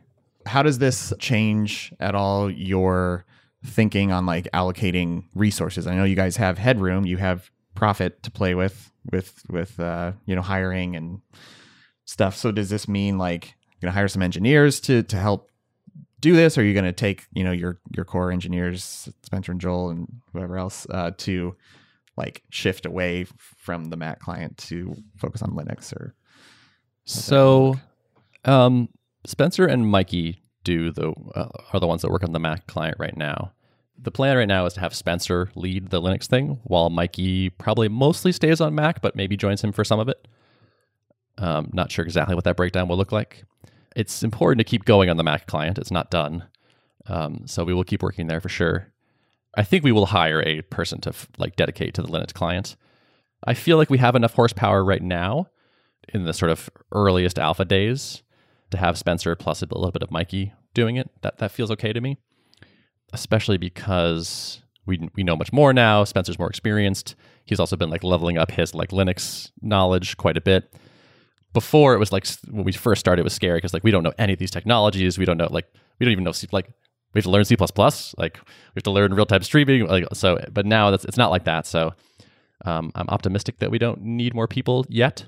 How 0.47 0.62
does 0.62 0.79
this 0.79 1.12
change 1.19 1.92
at 2.01 2.14
all 2.14 2.51
your 2.51 3.25
thinking 3.64 4.12
on 4.12 4.25
like 4.27 4.49
allocating 4.55 5.25
resources? 5.35 5.87
I 5.87 5.95
know 5.97 6.05
you 6.05 6.16
guys 6.16 6.37
have 6.37 6.57
headroom, 6.59 7.05
you 7.05 7.16
have 7.19 7.51
profit 7.75 8.23
to 8.23 8.31
play 8.31 8.55
with 8.55 8.90
with 9.11 9.42
with 9.49 9.79
uh, 9.81 10.12
you 10.25 10.35
know 10.35 10.42
hiring 10.42 10.97
and 10.97 11.21
stuff. 12.05 12.37
So 12.37 12.53
does 12.53 12.71
this 12.71 12.88
mean 12.88 13.19
like 13.19 13.55
you're 13.73 13.88
gonna 13.88 13.92
hire 13.92 14.09
some 14.09 14.23
engineers 14.23 14.81
to 14.81 15.03
to 15.05 15.16
help 15.16 15.51
do 16.21 16.35
this, 16.35 16.57
or 16.57 16.62
are 16.62 16.64
you 16.64 16.75
gonna 16.75 16.92
take 16.92 17.27
you 17.33 17.45
know 17.45 17.53
your 17.53 17.79
your 17.95 18.05
core 18.05 18.33
engineers, 18.33 19.09
Spencer 19.23 19.53
and 19.53 19.61
Joel 19.61 19.90
and 19.90 20.09
whoever 20.33 20.59
else, 20.59 20.87
uh, 20.90 21.12
to 21.19 21.57
like 22.16 22.42
shift 22.51 22.87
away 22.87 23.27
from 23.59 23.90
the 23.90 23.97
Mac 23.97 24.21
client 24.21 24.57
to 24.57 24.97
focus 25.16 25.42
on 25.42 25.51
Linux 25.51 25.92
or 25.92 26.14
So, 27.05 27.77
um, 28.45 28.88
Spencer 29.27 29.66
and 29.66 29.87
Mikey 29.88 30.42
do 30.64 30.90
the 30.90 31.12
uh, 31.35 31.49
are 31.73 31.81
the 31.81 31.87
ones 31.87 32.03
that 32.03 32.11
work 32.11 32.25
on 32.25 32.33
the 32.33 32.40
Mac 32.40 32.66
client 32.66 32.97
right 32.99 33.16
now. 33.16 33.53
The 33.99 34.11
plan 34.11 34.37
right 34.37 34.49
now 34.49 34.67
is 34.67 34.75
to 34.75 34.81
have 34.81 34.95
Spencer 34.95 35.51
lead 35.55 35.89
the 35.89 36.01
Linux 36.01 36.27
thing, 36.27 36.61
while 36.65 36.91
Mikey 36.91 37.51
probably 37.51 37.89
mostly 37.89 38.31
stays 38.33 38.61
on 38.61 38.75
Mac, 38.75 39.01
but 39.01 39.17
maybe 39.17 39.37
joins 39.37 39.63
him 39.63 39.73
for 39.73 39.85
some 39.85 39.99
of 39.99 40.09
it. 40.09 40.29
Um, 41.39 41.71
not 41.73 41.91
sure 41.91 42.05
exactly 42.05 42.35
what 42.35 42.45
that 42.45 42.57
breakdown 42.57 42.89
will 42.89 42.97
look 42.97 43.13
like. 43.13 43.45
It's 43.95 44.23
important 44.23 44.59
to 44.59 44.65
keep 44.65 44.85
going 44.85 45.11
on 45.11 45.17
the 45.17 45.25
Mac 45.25 45.47
client; 45.47 45.79
it's 45.79 45.91
not 45.91 46.11
done, 46.11 46.45
um, 47.07 47.43
so 47.47 47.65
we 47.65 47.75
will 47.75 47.85
keep 47.85 48.03
working 48.03 48.27
there 48.27 48.41
for 48.41 48.49
sure. 48.49 48.93
I 49.57 49.63
think 49.63 49.83
we 49.83 49.93
will 49.93 50.07
hire 50.07 50.43
a 50.43 50.63
person 50.63 51.01
to 51.03 51.11
f- 51.11 51.29
like 51.39 51.57
dedicate 51.57 51.95
to 51.95 52.03
the 52.03 52.09
Linux 52.09 52.35
client. 52.35 52.77
I 53.45 53.55
feel 53.55 53.79
like 53.79 53.91
we 53.91 53.99
have 53.99 54.15
enough 54.15 54.35
horsepower 54.35 54.85
right 54.85 55.03
now 55.03 55.47
in 56.13 56.25
the 56.25 56.35
sort 56.35 56.51
of 56.51 56.69
earliest 56.93 57.39
alpha 57.39 57.65
days 57.65 58.23
to 58.71 58.77
have 58.79 58.99
Spencer 58.99 59.35
plus 59.35 59.63
a 59.63 59.67
little 59.67 59.91
bit 59.91 60.03
of 60.03 60.11
Mikey 60.11 60.53
doing 60.75 60.97
it. 60.97 61.11
That 61.23 61.39
that 61.39 61.53
feels 61.53 61.71
okay 61.73 61.93
to 61.93 62.01
me, 62.01 62.19
especially 63.12 63.59
because 63.59 64.61
we 64.87 65.09
we 65.14 65.23
know 65.23 65.37
much 65.37 65.53
more 65.53 65.73
now. 65.73 66.05
Spencer's 66.05 66.38
more 66.38 66.49
experienced. 66.49 67.14
He's 67.45 67.61
also 67.61 67.77
been 67.77 67.90
like 67.90 68.05
leveling 68.05 68.38
up 68.38 68.51
his 68.51 68.75
like 68.75 68.90
Linux 68.90 69.51
knowledge 69.61 70.16
quite 70.16 70.37
a 70.37 70.40
bit. 70.40 70.73
Before 71.53 71.95
it 71.95 71.99
was 71.99 72.12
like 72.12 72.27
when 72.51 72.64
we 72.64 72.73
first 72.73 73.01
started, 73.01 73.21
it 73.21 73.25
was 73.25 73.33
scary 73.33 73.59
because 73.59 73.73
like 73.73 73.85
we 73.85 73.90
don't 73.90 74.03
know 74.03 74.12
any 74.19 74.33
of 74.33 74.38
these 74.38 74.51
technologies. 74.51 75.19
We 75.19 75.25
don't 75.25 75.38
know 75.38 75.49
like 75.51 75.66
we 75.99 76.05
don't 76.05 76.12
even 76.12 76.25
know 76.25 76.33
C, 76.33 76.47
like 76.53 76.69
we 77.14 77.19
have 77.19 77.25
to 77.25 77.31
learn 77.31 77.45
C 77.45 77.57
plus 77.57 77.71
plus. 77.71 78.14
Like 78.19 78.38
we 78.45 78.81
have 78.81 78.85
to 78.85 78.90
learn 78.90 79.14
real 79.14 79.27
time 79.27 79.42
streaming. 79.42 79.87
Like 79.87 80.05
so, 80.12 80.38
but 80.53 80.66
now 80.66 80.90
that's 80.90 81.05
it's 81.05 81.16
not 81.16 81.31
like 81.31 81.45
that. 81.45 81.66
So 81.66 81.95
um, 82.64 82.92
I'm 82.95 83.09
optimistic 83.09 83.59
that 83.59 83.71
we 83.71 83.79
don't 83.79 84.03
need 84.03 84.35
more 84.35 84.49
people 84.49 84.85
yet. 84.88 85.27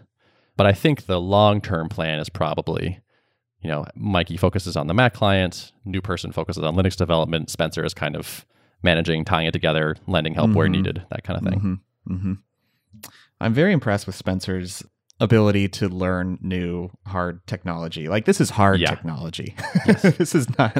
But 0.56 0.66
I 0.66 0.72
think 0.72 1.06
the 1.06 1.20
long 1.20 1.60
term 1.60 1.88
plan 1.88 2.18
is 2.18 2.28
probably 2.28 3.00
you 3.62 3.68
know, 3.70 3.84
Mikey 3.94 4.36
focuses 4.36 4.76
on 4.76 4.86
the 4.86 4.94
Mac 4.94 5.14
client, 5.14 5.72
new 5.84 6.00
person 6.00 6.32
focuses 6.32 6.62
on 6.62 6.74
Linux 6.76 6.96
development, 6.96 7.50
Spencer 7.50 7.84
is 7.84 7.94
kind 7.94 8.14
of 8.16 8.44
managing, 8.82 9.24
tying 9.24 9.46
it 9.46 9.52
together, 9.52 9.96
lending 10.06 10.34
help 10.34 10.52
where 10.52 10.68
Mhm. 10.68 10.72
needed, 10.72 11.02
that 11.10 11.24
kind 11.24 11.36
of 11.38 11.50
thing. 11.50 11.80
hmm 12.06 12.14
hmm 12.16 12.32
I'm 13.40 13.54
very 13.54 13.72
impressed 13.72 14.06
with 14.06 14.16
Spencer's 14.16 14.82
ability 15.20 15.68
to 15.68 15.88
learn 15.88 16.38
new 16.40 16.90
hard 17.06 17.44
technology. 17.48 18.08
Like 18.08 18.24
this 18.24 18.40
is 18.40 18.50
hard 18.50 18.80
Yeah. 18.80 18.88
technology. 18.90 19.54
this 19.86 20.34
is 20.34 20.46
not 20.58 20.74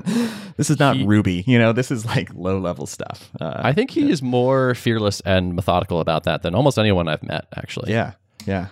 this 0.57 0.71
is 0.71 0.79
not 0.79 0.97
He- 0.97 1.05
Ruby. 1.07 1.43
You 1.47 1.59
know, 1.59 1.73
this 1.73 1.91
is 1.91 2.07
like 2.07 2.33
low 2.35 2.59
level 2.59 2.87
stuff. 2.87 3.31
Uh, 3.41 3.53
I 3.57 3.73
think 3.73 3.91
he 3.91 4.11
is 4.11 4.23
more 4.23 4.75
fearless 4.77 5.21
and 5.23 5.55
methodical 5.55 5.99
about 6.01 6.23
that 6.25 6.43
than 6.43 6.55
almost 6.55 6.79
anyone 6.79 7.09
I've 7.09 7.23
met, 7.25 7.47
actually. 7.57 7.91
yeah, 7.93 8.13
yeah, 8.47 8.69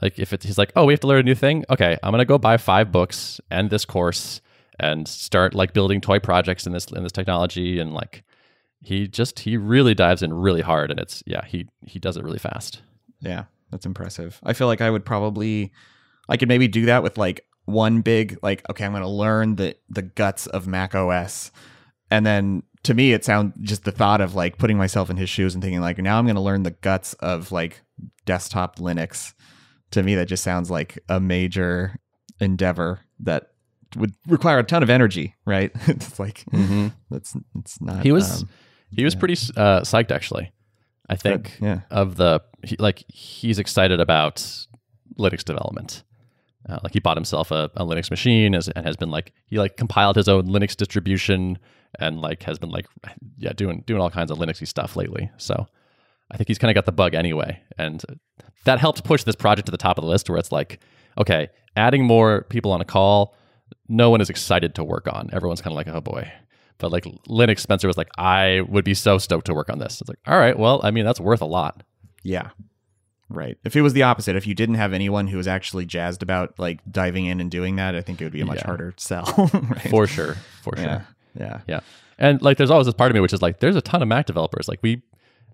Like 0.00 0.18
if 0.18 0.32
it's 0.32 0.44
he's 0.44 0.58
like, 0.58 0.72
oh, 0.76 0.84
we 0.84 0.92
have 0.92 1.00
to 1.00 1.06
learn 1.06 1.20
a 1.20 1.24
new 1.24 1.34
thing. 1.34 1.64
Okay, 1.70 1.98
I'm 2.02 2.12
gonna 2.12 2.24
go 2.24 2.38
buy 2.38 2.56
five 2.56 2.90
books 2.90 3.40
and 3.50 3.70
this 3.70 3.84
course 3.84 4.40
and 4.80 5.06
start 5.06 5.54
like 5.54 5.74
building 5.74 6.00
toy 6.00 6.18
projects 6.18 6.66
in 6.66 6.72
this 6.72 6.86
in 6.86 7.02
this 7.02 7.12
technology 7.12 7.78
and 7.78 7.92
like 7.92 8.24
he 8.80 9.06
just 9.06 9.40
he 9.40 9.56
really 9.56 9.94
dives 9.94 10.22
in 10.22 10.32
really 10.32 10.62
hard 10.62 10.90
and 10.90 10.98
it's 10.98 11.22
yeah 11.26 11.44
he 11.44 11.68
he 11.86 11.98
does 11.98 12.16
it 12.16 12.24
really 12.24 12.38
fast. 12.38 12.82
yeah. 13.20 13.44
That's 13.72 13.86
impressive. 13.86 14.38
I 14.44 14.52
feel 14.52 14.66
like 14.66 14.82
I 14.82 14.90
would 14.90 15.04
probably, 15.04 15.72
I 16.28 16.36
could 16.36 16.48
maybe 16.48 16.68
do 16.68 16.84
that 16.86 17.02
with 17.02 17.16
like 17.16 17.46
one 17.64 18.02
big 18.02 18.38
like 18.42 18.62
okay, 18.70 18.84
I'm 18.84 18.92
going 18.92 19.02
to 19.02 19.08
learn 19.08 19.56
the 19.56 19.74
the 19.88 20.02
guts 20.02 20.46
of 20.46 20.66
Mac 20.66 20.94
OS, 20.94 21.50
and 22.10 22.24
then 22.26 22.62
to 22.82 22.92
me 22.92 23.12
it 23.14 23.24
sounds 23.24 23.54
just 23.62 23.84
the 23.84 23.92
thought 23.92 24.20
of 24.20 24.34
like 24.34 24.58
putting 24.58 24.76
myself 24.76 25.08
in 25.08 25.16
his 25.16 25.30
shoes 25.30 25.54
and 25.54 25.62
thinking 25.62 25.80
like 25.80 25.98
now 25.98 26.18
I'm 26.18 26.26
going 26.26 26.36
to 26.36 26.42
learn 26.42 26.64
the 26.64 26.72
guts 26.72 27.14
of 27.14 27.50
like 27.50 27.80
desktop 28.26 28.76
Linux. 28.76 29.32
To 29.92 30.02
me, 30.02 30.14
that 30.16 30.26
just 30.26 30.42
sounds 30.42 30.70
like 30.70 30.98
a 31.08 31.20
major 31.20 31.96
endeavor 32.40 33.00
that 33.20 33.48
would 33.96 34.14
require 34.26 34.58
a 34.58 34.64
ton 34.64 34.82
of 34.82 34.90
energy, 34.90 35.34
right? 35.44 35.70
it's 35.86 36.18
like 36.18 36.44
Mm-hmm. 36.52 36.88
that's 37.10 37.36
it's 37.58 37.80
not. 37.80 38.02
He 38.02 38.12
was 38.12 38.42
um, 38.42 38.48
he 38.90 39.04
was 39.04 39.14
pretty 39.14 39.34
uh, 39.56 39.80
psyched 39.82 40.10
actually. 40.10 40.52
I 41.08 41.16
think 41.16 41.58
yeah. 41.60 41.80
of 41.90 42.16
the 42.16 42.42
he, 42.62 42.76
like 42.78 43.04
he's 43.08 43.58
excited 43.58 44.00
about 44.00 44.36
Linux 45.18 45.44
development. 45.44 46.04
Uh, 46.68 46.78
like 46.84 46.92
he 46.92 47.00
bought 47.00 47.16
himself 47.16 47.50
a, 47.50 47.70
a 47.74 47.84
Linux 47.84 48.08
machine 48.08 48.54
as, 48.54 48.68
and 48.68 48.86
has 48.86 48.96
been 48.96 49.10
like 49.10 49.32
he 49.46 49.58
like 49.58 49.76
compiled 49.76 50.16
his 50.16 50.28
own 50.28 50.46
Linux 50.46 50.76
distribution 50.76 51.58
and 51.98 52.20
like 52.20 52.44
has 52.44 52.58
been 52.58 52.70
like 52.70 52.86
yeah 53.36 53.52
doing 53.52 53.82
doing 53.86 54.00
all 54.00 54.10
kinds 54.10 54.30
of 54.30 54.38
Linuxy 54.38 54.66
stuff 54.66 54.96
lately. 54.96 55.30
So 55.36 55.66
I 56.32 56.36
think 56.36 56.48
he's 56.48 56.58
kind 56.58 56.70
of 56.70 56.74
got 56.74 56.86
the 56.86 56.92
bug 56.92 57.14
anyway, 57.14 57.60
and 57.78 58.02
that 58.64 58.78
helped 58.78 59.04
push 59.04 59.22
this 59.24 59.36
project 59.36 59.66
to 59.66 59.72
the 59.72 59.76
top 59.78 59.98
of 59.98 60.02
the 60.02 60.08
list 60.10 60.28
where 60.30 60.38
it's 60.38 60.52
like 60.52 60.80
okay, 61.18 61.48
adding 61.76 62.04
more 62.04 62.42
people 62.48 62.72
on 62.72 62.80
a 62.80 62.86
call, 62.86 63.34
no 63.88 64.08
one 64.08 64.20
is 64.22 64.30
excited 64.30 64.74
to 64.76 64.82
work 64.84 65.06
on. 65.12 65.28
Everyone's 65.32 65.60
kind 65.60 65.72
of 65.72 65.76
like 65.76 65.88
oh 65.88 66.00
boy. 66.00 66.30
But 66.78 66.90
like 66.90 67.04
Linux, 67.28 67.60
Spencer 67.60 67.86
was 67.86 67.96
like, 67.96 68.08
I 68.18 68.62
would 68.62 68.84
be 68.84 68.94
so 68.94 69.16
stoked 69.18 69.46
to 69.46 69.54
work 69.54 69.70
on 69.70 69.78
this. 69.78 70.00
It's 70.00 70.08
like, 70.08 70.18
all 70.26 70.36
right, 70.38 70.58
well, 70.58 70.80
I 70.82 70.90
mean, 70.90 71.04
that's 71.04 71.20
worth 71.20 71.40
a 71.40 71.46
lot. 71.46 71.84
Yeah. 72.24 72.50
Right. 73.28 73.56
If 73.64 73.76
it 73.76 73.82
was 73.82 73.92
the 73.92 74.02
opposite, 74.02 74.34
if 74.34 74.48
you 74.48 74.54
didn't 74.54 74.74
have 74.74 74.92
anyone 74.92 75.28
who 75.28 75.36
was 75.36 75.46
actually 75.46 75.86
jazzed 75.86 76.24
about 76.24 76.58
like 76.58 76.80
diving 76.90 77.26
in 77.26 77.40
and 77.40 77.50
doing 77.52 77.76
that, 77.76 77.94
I 77.94 78.00
think 78.00 78.20
it 78.20 78.24
would 78.24 78.32
be 78.32 78.40
a 78.40 78.46
much 78.46 78.58
Yeah. 78.58 78.66
harder 78.66 78.94
sell. 78.96 79.24
right? 79.54 79.88
For 79.90 80.08
sure. 80.08 80.34
For 80.62 80.74
yeah. 80.76 80.82
sure. 80.82 81.06
Yeah. 81.38 81.60
Yeah. 81.68 81.80
And 82.18 82.42
like, 82.42 82.56
there's 82.56 82.70
always 82.70 82.86
this 82.86 82.94
part 82.94 83.10
of 83.12 83.14
me 83.14 83.20
which 83.20 83.32
is 83.32 83.42
like, 83.42 83.60
there's 83.60 83.76
a 83.76 83.80
ton 83.80 84.02
of 84.02 84.08
Mac 84.08 84.26
developers. 84.26 84.66
Like, 84.68 84.80
we 84.82 85.02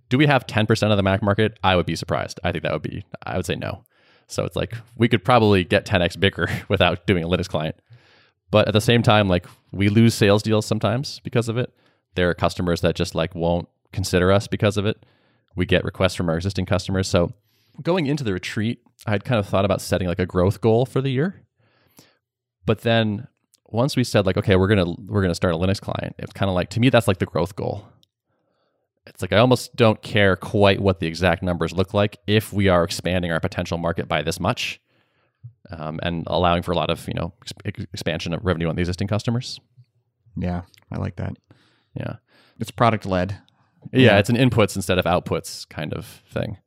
do 0.09 0.19
we 0.19 0.27
have 0.27 0.47
10% 0.47 0.91
of 0.91 0.97
the 0.97 1.03
Mac 1.03 1.23
market? 1.23 1.59
I 1.63 1.77
would 1.77 1.87
be 1.87 1.97
surprised. 1.97 2.41
I 2.45 2.53
think 2.53 2.65
that 2.65 2.73
would 2.73 2.83
be, 2.83 3.05
I 3.25 3.37
would 3.37 3.47
say 3.47 3.57
no. 3.57 3.85
So 4.27 4.45
it's 4.45 4.57
like, 4.57 4.75
we 4.97 5.09
could 5.09 5.25
probably 5.25 5.65
get 5.65 5.87
10x 5.87 6.19
bigger 6.19 6.49
without 6.69 7.07
doing 7.07 7.25
a 7.25 7.29
Linux 7.29 7.49
client. 7.49 7.77
But 8.51 8.69
at 8.69 8.73
the 8.73 8.81
same 8.81 9.03
time, 9.03 9.29
like, 9.29 9.47
we 9.73 9.89
lose 9.89 10.15
sales 10.15 10.43
deals 10.43 10.67
sometimes 10.67 11.21
because 11.21 11.49
of 11.49 11.59
it. 11.59 11.73
There 12.15 12.31
are 12.31 12.35
customers 12.35 12.81
that 12.81 12.95
just 12.95 13.15
like 13.15 13.35
won't 13.35 13.69
consider 13.93 14.33
us 14.33 14.49
because 14.49 14.77
of 14.77 14.87
it. 14.87 15.05
We 15.55 15.67
get 15.67 15.85
requests 15.85 16.15
from 16.15 16.29
our 16.29 16.37
existing 16.37 16.67
customers. 16.67 17.09
So 17.09 17.33
going 17.83 18.07
into 18.07 18.25
the 18.25 18.33
retreat, 18.33 18.81
I 19.07 19.11
had 19.11 19.25
kind 19.25 19.39
of 19.39 19.47
thought 19.47 19.65
about 19.65 19.81
setting 19.81 20.09
like 20.09 20.19
a 20.19 20.27
growth 20.27 20.61
goal 20.61 20.87
for 20.87 21.01
the 21.01 21.11
year. 21.11 21.43
But 22.67 22.81
then 22.81 23.29
once 23.67 23.97
we 23.97 24.05
said 24.05 24.27
like, 24.27 24.37
okay, 24.37 24.57
we're 24.57 24.69
gonna 24.69 24.95
we're 25.07 25.23
gonna 25.23 25.35
start 25.35 25.55
a 25.55 25.59
Linux 25.59 25.81
client, 25.81 26.15
it's 26.19 26.33
kind 26.33 26.49
of 26.49 26.55
like 26.55 26.71
to 26.71 26.81
me 26.81 26.91
that's 26.91 27.09
like 27.09 27.19
the 27.19 27.27
growth 27.27 27.57
goal. 27.57 27.87
It's 29.09 29.23
like 29.23 29.33
I 29.33 29.39
almost 29.39 29.75
don't 29.77 30.01
care 30.03 30.37
quite 30.37 30.81
what 30.81 31.01
the 31.01 31.07
exact 31.07 31.43
numbers 31.43 31.73
look 31.73 31.95
like 31.95 32.19
if 32.27 32.53
we 32.53 32.69
are 32.69 32.85
expanding 32.85 33.33
our 33.33 33.41
potential 33.41 33.79
market 33.79 34.09
by 34.09 34.23
this 34.23 34.39
much, 34.41 34.81
um, 35.71 35.99
and 36.03 36.25
allowing 36.27 36.63
for 36.63 36.73
a 36.73 36.77
lot 36.77 36.91
of 36.91 37.07
you 37.09 37.15
know 37.15 37.33
ex- 37.65 37.85
expansion 37.93 38.33
of 38.33 38.45
revenue 38.45 38.69
on 38.69 38.77
the 38.77 38.81
existing 38.81 39.09
customers. 39.09 39.61
Yeah. 40.37 40.63
I 40.93 40.99
like 40.99 41.17
that. 41.17 41.37
Yeah. 41.95 42.17
It's 42.61 42.71
product 42.71 43.05
led. 43.07 43.39
yeah, 43.93 44.01
Yeah. 44.13 44.19
it's 44.19 44.31
an 44.31 44.37
inputs 44.37 44.77
instead 44.77 44.99
of 44.99 45.05
outputs 45.05 45.69
kind 45.69 45.93
of 45.93 46.07
thing. 46.31 46.59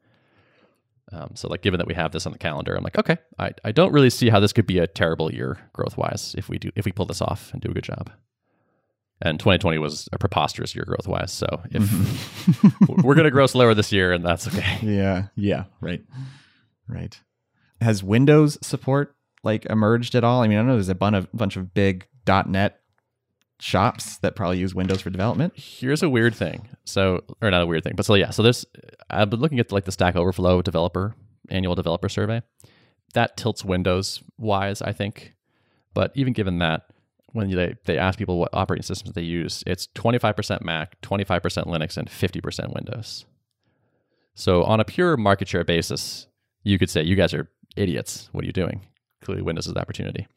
Um, 1.13 1.32
so 1.36 1.47
like 1.49 1.62
given 1.62 1.77
that 1.80 1.88
we 1.88 1.93
have 1.93 2.12
this 2.12 2.25
on 2.25 2.32
the 2.32 2.38
calendar, 2.38 2.73
I'm 2.75 2.84
like, 2.84 2.97
okay, 2.97 3.17
I, 3.38 3.51
I 3.65 3.71
don't 3.73 3.91
really 3.91 4.10
see 4.10 4.30
how 4.30 4.39
this 4.39 4.54
could 4.54 4.65
be 4.67 4.77
a 4.80 4.88
terrible 4.88 5.34
year 5.34 5.58
growth 5.73 5.97
wise 5.97 6.36
if 6.38 6.47
we 6.47 6.58
do 6.58 6.69
if 6.75 6.86
we 6.86 6.91
pull 6.93 7.06
this 7.06 7.21
off 7.21 7.51
and 7.51 7.62
do 7.62 7.69
a 7.69 7.73
good 7.73 7.84
job. 7.84 8.10
And 9.21 9.39
2020 9.39 9.77
was 9.77 10.10
a 10.12 10.17
preposterous 10.17 10.73
year 10.75 10.84
growth 10.86 11.07
wise. 11.07 11.31
So 11.31 11.45
if 11.69 11.84
Mm-hmm. 11.84 13.01
we're 13.03 13.15
gonna 13.15 13.31
grow 13.31 13.45
slower 13.45 13.73
this 13.73 13.91
year, 13.91 14.12
and 14.12 14.25
that's 14.25 14.47
okay. 14.47 14.77
Yeah. 14.81 15.27
Yeah. 15.36 15.65
Right. 15.79 16.03
Right. 16.88 17.19
Has 17.81 18.03
Windows 18.03 18.57
support 18.62 19.15
like 19.43 19.65
emerged 19.67 20.15
at 20.15 20.23
all? 20.23 20.41
I 20.41 20.47
mean, 20.47 20.57
I 20.57 20.62
know 20.63 20.73
there's 20.73 20.89
a 20.89 20.95
bunch 20.95 21.15
of 21.15 21.27
bunch 21.34 21.55
of 21.57 21.73
big 21.73 22.07
.NET 22.27 22.79
shops 23.60 24.17
that 24.19 24.36
probably 24.36 24.57
use 24.57 24.73
Windows 24.73 25.01
for 25.01 25.10
development. 25.12 25.53
Here's 25.55 26.01
a 26.01 26.10
weird 26.10 26.34
thing. 26.36 26.67
So, 26.86 27.23
or 27.41 27.51
not 27.51 27.62
a 27.62 27.65
weird 27.67 27.84
thing, 27.84 27.93
but 27.95 28.05
so 28.05 28.15
yeah. 28.15 28.31
So 28.31 28.41
this, 28.43 28.65
I've 29.10 29.29
been 29.29 29.39
looking 29.39 29.60
at 29.60 29.71
like 29.71 29.86
the 29.86 29.91
Stack 29.91 30.15
Overflow 30.15 30.62
developer 30.63 31.13
annual 31.49 31.75
developer 31.75 32.10
survey. 32.10 32.41
That 33.13 33.38
tilts 33.38 33.63
Windows 33.63 34.23
wise, 34.38 34.81
I 34.81 34.93
think. 34.93 35.36
But 35.93 36.12
even 36.15 36.34
given 36.34 36.60
that, 36.60 36.84
when 37.34 37.50
they 37.50 37.76
they 37.86 37.98
ask 37.98 38.17
people 38.17 38.38
what 38.38 38.50
operating 38.54 38.84
systems 38.84 39.13
they 39.13 39.22
use, 39.22 39.63
it's 39.65 39.88
25% 39.96 40.62
Mac, 40.62 41.00
25% 41.02 41.41
Linux, 41.65 41.98
and 41.98 42.10
50% 42.10 42.74
Windows. 42.74 43.26
So 44.34 44.63
on 44.63 44.80
a 44.80 44.86
pure 44.86 45.17
market 45.17 45.48
share 45.48 45.63
basis, 45.63 46.28
you 46.63 46.78
could 46.78 46.89
say 46.89 47.04
you 47.04 47.15
guys 47.15 47.34
are 47.34 47.50
idiots. 47.76 48.30
What 48.32 48.44
are 48.44 48.48
you 48.48 48.54
doing? 48.54 48.82
Clearly, 49.22 49.44
Windows 49.44 49.67
is 49.67 49.74
the 49.74 49.80
opportunity. 49.80 50.28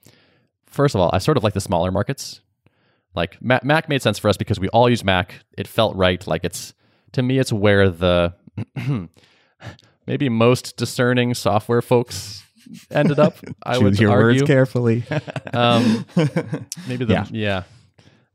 First 0.67 0.95
of 0.95 1.01
all, 1.01 1.11
I 1.13 1.19
sort 1.19 1.37
of 1.37 1.45
like 1.45 1.55
the 1.55 1.61
smaller 1.61 1.91
markets. 1.91 2.41
Like 3.15 3.41
Mac, 3.41 3.65
Mac 3.65 3.89
made 3.89 4.03
sense 4.03 4.19
for 4.19 4.29
us 4.29 4.37
because 4.37 4.59
we 4.59 4.69
all 4.69 4.91
use 4.91 5.05
Mac. 5.05 5.35
It 5.57 5.69
felt 5.69 5.95
right. 5.97 6.25
Like 6.27 6.45
it's 6.45 6.75
to 7.13 7.23
me, 7.23 7.39
it's 7.39 7.53
where 7.53 7.89
the 7.89 8.35
maybe 10.07 10.29
most 10.29 10.77
discerning 10.77 11.35
software 11.35 11.83
folks 11.83 12.44
ended 12.91 13.19
up. 13.19 13.37
I 13.63 13.79
would 13.79 13.93
Choose 13.95 14.01
your 14.01 14.11
argue. 14.11 14.41
words 14.41 14.43
carefully. 14.43 15.05
Um, 15.53 16.05
maybe 16.89 17.05
the 17.05 17.13
Yeah. 17.13 17.27
yeah. 17.31 17.63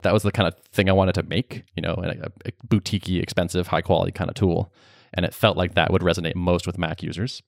that 0.03 0.13
was 0.13 0.23
the 0.23 0.31
kind 0.31 0.47
of 0.47 0.55
thing 0.71 0.89
I 0.89 0.93
wanted 0.93 1.15
to 1.15 1.23
make. 1.23 1.63
You 1.75 1.81
know, 1.81 1.93
a, 1.97 2.09
a, 2.09 2.31
a 2.45 2.51
boutique, 2.67 3.09
expensive, 3.09 3.67
high 3.67 3.81
quality 3.81 4.11
kind 4.13 4.29
of 4.29 4.35
tool, 4.35 4.71
and 5.13 5.25
it 5.25 5.33
felt 5.33 5.57
like 5.57 5.73
that 5.75 5.91
would 5.91 6.01
resonate 6.01 6.35
most 6.35 6.65
with 6.65 6.77
Mac 6.77 7.03
users. 7.03 7.41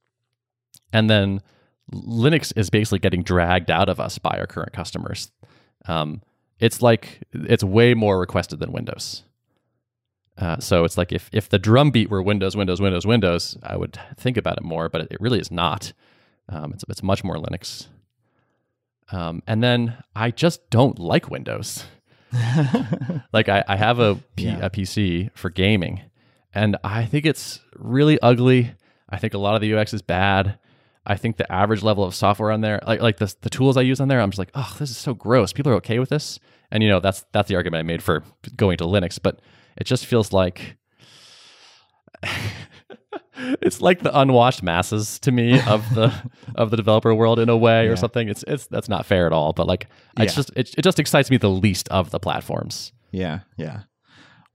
And 0.91 1.09
then 1.09 1.41
Linux 1.93 2.51
is 2.57 2.69
basically 2.69 2.99
getting 2.99 3.23
dragged 3.23 3.71
out 3.71 3.87
of 3.89 3.99
us 3.99 4.17
by 4.17 4.37
our 4.37 4.47
current 4.47 4.73
customers. 4.73 5.31
Um, 5.85 6.21
it's 6.59 6.81
like 6.81 7.23
it's 7.33 7.63
way 7.63 7.93
more 7.93 8.19
requested 8.19 8.59
than 8.59 8.71
Windows. 8.73 9.23
Uh, 10.37 10.59
so 10.59 10.83
it's 10.83 10.97
like 10.97 11.11
if 11.11 11.29
if 11.31 11.47
the 11.49 11.59
drumbeat 11.59 12.09
were 12.09 12.21
Windows, 12.21 12.55
Windows, 12.57 12.81
Windows, 12.81 13.05
Windows, 13.05 13.57
I 13.63 13.77
would 13.77 13.97
think 14.17 14.37
about 14.37 14.57
it 14.57 14.63
more, 14.63 14.89
but 14.89 15.01
it 15.11 15.17
really 15.21 15.39
is 15.39 15.51
not. 15.51 15.93
Um, 16.51 16.73
it's 16.73 16.83
it's 16.89 17.01
much 17.01 17.23
more 17.23 17.37
Linux. 17.37 17.87
Um, 19.11 19.41
and 19.47 19.63
then 19.63 19.97
I 20.15 20.31
just 20.31 20.69
don't 20.69 20.97
like 20.99 21.29
Windows. 21.29 21.85
like 23.33 23.49
I, 23.49 23.63
I 23.67 23.75
have 23.75 23.99
a, 23.99 24.15
P, 24.35 24.45
Yeah. 24.45 24.59
a 24.65 24.69
PC 24.69 25.29
for 25.35 25.49
gaming, 25.49 26.01
and 26.53 26.77
I 26.83 27.05
think 27.05 27.25
it's 27.25 27.59
really 27.75 28.19
ugly. 28.21 28.73
I 29.09 29.17
think 29.17 29.33
a 29.33 29.37
lot 29.37 29.55
of 29.55 29.61
the 29.61 29.73
UX 29.75 29.93
is 29.93 30.01
bad. 30.01 30.57
I 31.05 31.15
think 31.17 31.35
the 31.37 31.51
average 31.51 31.83
level 31.83 32.03
of 32.03 32.13
software 32.15 32.51
on 32.51 32.61
there, 32.61 32.79
like 32.87 33.01
like 33.01 33.17
the 33.17 33.33
the 33.41 33.49
tools 33.49 33.75
I 33.75 33.81
use 33.81 33.99
on 33.99 34.07
there, 34.07 34.21
I'm 34.21 34.29
just 34.29 34.39
like, 34.39 34.51
oh, 34.55 34.75
this 34.79 34.89
is 34.91 34.97
so 34.97 35.13
gross. 35.13 35.51
People 35.51 35.71
are 35.73 35.75
okay 35.75 35.99
with 35.99 36.09
this, 36.09 36.39
and 36.69 36.81
you 36.83 36.89
know 36.89 36.99
that's 36.99 37.25
that's 37.33 37.49
the 37.49 37.55
argument 37.55 37.79
I 37.79 37.83
made 37.83 38.01
for 38.03 38.23
going 38.55 38.77
to 38.77 38.85
Linux, 38.85 39.19
but 39.21 39.41
it 39.77 39.83
just 39.85 40.05
feels 40.05 40.31
like 40.31 40.77
it's 43.61 43.81
like 43.81 44.01
the 44.03 44.17
unwashed 44.17 44.63
masses 44.63 45.19
to 45.19 45.31
me 45.31 45.59
of 45.61 45.83
the 45.95 46.13
of 46.55 46.71
the 46.71 46.77
developer 46.77 47.13
world 47.15 47.39
in 47.39 47.49
a 47.49 47.57
way 47.57 47.85
Yeah. 47.85 47.91
or 47.91 47.95
something. 47.95 48.27
It's 48.29 48.43
it's 48.47 48.67
that's 48.67 48.89
not 48.89 49.05
fair 49.05 49.25
at 49.27 49.33
all. 49.33 49.53
But 49.53 49.67
like, 49.67 49.87
it's 50.17 50.35
just 50.35 50.51
it, 50.55 50.73
it 50.77 50.81
just 50.83 50.99
excites 50.99 51.29
me 51.31 51.37
the 51.37 51.49
least 51.49 51.87
of 51.89 52.11
the 52.11 52.19
platforms. 52.19 52.91
Yeah, 53.11 53.39
yeah. 53.57 53.81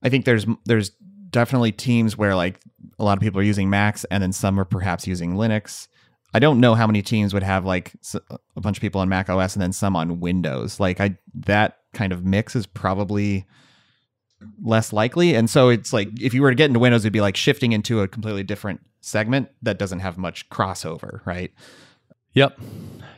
I 0.02 0.08
think 0.08 0.24
there's 0.24 0.46
there's 0.64 0.90
definitely 1.30 1.72
teams 1.72 2.16
where 2.16 2.34
like 2.34 2.60
a 2.98 3.04
lot 3.04 3.16
of 3.18 3.22
people 3.22 3.40
are 3.40 3.44
using 3.44 3.68
Macs 3.68 4.04
and 4.04 4.22
then 4.22 4.32
some 4.32 4.58
are 4.60 4.64
perhaps 4.64 5.06
using 5.06 5.34
Linux. 5.34 5.88
I 6.34 6.38
don't 6.38 6.60
know 6.60 6.74
how 6.74 6.86
many 6.86 7.02
teams 7.02 7.32
would 7.34 7.42
have 7.42 7.64
like 7.64 7.92
a 8.56 8.60
bunch 8.60 8.76
of 8.76 8.80
people 8.80 9.00
on 9.00 9.08
Mac 9.08 9.28
OS 9.30 9.54
and 9.54 9.62
then 9.62 9.72
some 9.72 9.96
on 9.96 10.20
Windows. 10.20 10.78
Like 10.80 11.00
I 11.00 11.16
that 11.34 11.78
kind 11.94 12.12
of 12.12 12.24
mix 12.24 12.54
is 12.54 12.66
probably 12.66 13.46
less 14.62 14.92
likely. 14.92 15.34
And 15.34 15.48
so 15.48 15.68
it's 15.68 15.92
like 15.92 16.08
if 16.20 16.34
you 16.34 16.42
were 16.42 16.50
to 16.50 16.56
get 16.56 16.66
into 16.66 16.78
Windows, 16.78 17.04
it'd 17.04 17.12
be 17.12 17.20
like 17.20 17.36
shifting 17.36 17.72
into 17.72 18.00
a 18.00 18.08
completely 18.08 18.42
different 18.42 18.80
segment 19.00 19.48
that 19.62 19.78
doesn't 19.78 20.00
have 20.00 20.18
much 20.18 20.48
crossover, 20.50 21.24
right? 21.24 21.52
Yep. 22.32 22.58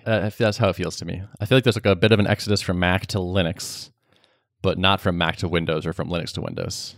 Uh, 0.07 0.31
that's 0.39 0.59
how 0.59 0.69
it 0.69 0.77
feels 0.77 0.97
to 0.97 1.05
me. 1.05 1.23
I 1.41 1.45
feel 1.45 1.57
like 1.57 1.65
there's 1.65 1.77
like 1.77 1.87
a 1.87 1.97
bit 1.97 2.13
of 2.13 2.21
an 2.21 2.27
exodus 2.27 2.61
from 2.61 2.79
Mac 2.79 3.07
to 3.09 3.19
Linux, 3.19 3.91
but 4.63 4.79
not 4.79 5.01
from 5.01 5.19
Mac 5.19 5.37
to 5.39 5.49
Windows 5.49 5.87
or 5.87 5.93
from 5.93 6.09
Linux 6.09 6.33
to 6.35 6.41
Windows. 6.41 6.95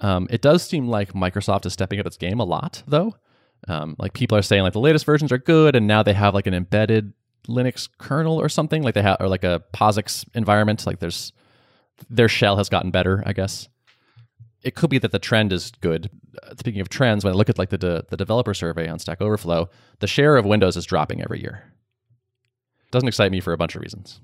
Um, 0.00 0.26
it 0.30 0.40
does 0.40 0.62
seem 0.62 0.88
like 0.88 1.12
Microsoft 1.12 1.66
is 1.66 1.72
stepping 1.72 2.00
up 2.00 2.06
its 2.06 2.16
game 2.16 2.40
a 2.40 2.44
lot, 2.44 2.82
though. 2.86 3.14
Um, 3.68 3.94
like 3.98 4.14
people 4.14 4.36
are 4.36 4.42
saying, 4.42 4.62
like 4.62 4.72
the 4.72 4.80
latest 4.80 5.04
versions 5.04 5.30
are 5.30 5.38
good, 5.38 5.76
and 5.76 5.86
now 5.86 6.02
they 6.02 6.14
have 6.14 6.34
like 6.34 6.46
an 6.46 6.54
embedded 6.54 7.12
Linux 7.48 7.88
kernel 7.98 8.40
or 8.40 8.48
something, 8.48 8.82
like 8.82 8.94
they 8.94 9.02
have, 9.02 9.18
or 9.20 9.28
like 9.28 9.44
a 9.44 9.62
POSIX 9.72 10.24
environment. 10.34 10.86
Like 10.86 10.98
there's 10.98 11.32
their 12.10 12.28
shell 12.28 12.56
has 12.56 12.68
gotten 12.68 12.90
better, 12.90 13.22
I 13.26 13.32
guess. 13.32 13.68
It 14.62 14.74
could 14.74 14.90
be 14.90 14.98
that 14.98 15.12
the 15.12 15.18
trend 15.18 15.52
is 15.52 15.72
good. 15.80 16.08
Uh, 16.42 16.54
speaking 16.58 16.80
of 16.80 16.88
trends, 16.88 17.24
when 17.24 17.32
I 17.32 17.36
look 17.36 17.50
at 17.50 17.58
like 17.58 17.70
the 17.70 17.78
de- 17.78 18.04
the 18.08 18.16
developer 18.16 18.54
survey 18.54 18.88
on 18.88 18.98
Stack 18.98 19.20
Overflow, 19.20 19.68
the 19.98 20.06
share 20.06 20.36
of 20.36 20.44
Windows 20.44 20.76
is 20.76 20.84
dropping 20.84 21.20
every 21.22 21.40
year. 21.40 21.64
Doesn't 22.92 23.08
excite 23.08 23.32
me 23.32 23.40
for 23.40 23.52
a 23.52 23.58
bunch 23.58 23.74
of 23.74 23.82
reasons. 23.82 24.20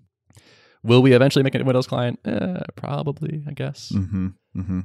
Will 0.84 1.02
we 1.02 1.12
eventually 1.12 1.42
make 1.42 1.54
a 1.54 1.64
Windows 1.64 1.88
client? 1.88 2.20
Eh, 2.24 2.60
probably, 2.76 3.42
I 3.48 3.52
guess. 3.52 3.90
Mm-hmm. 3.92 4.28
Mm-hmm. 4.56 4.80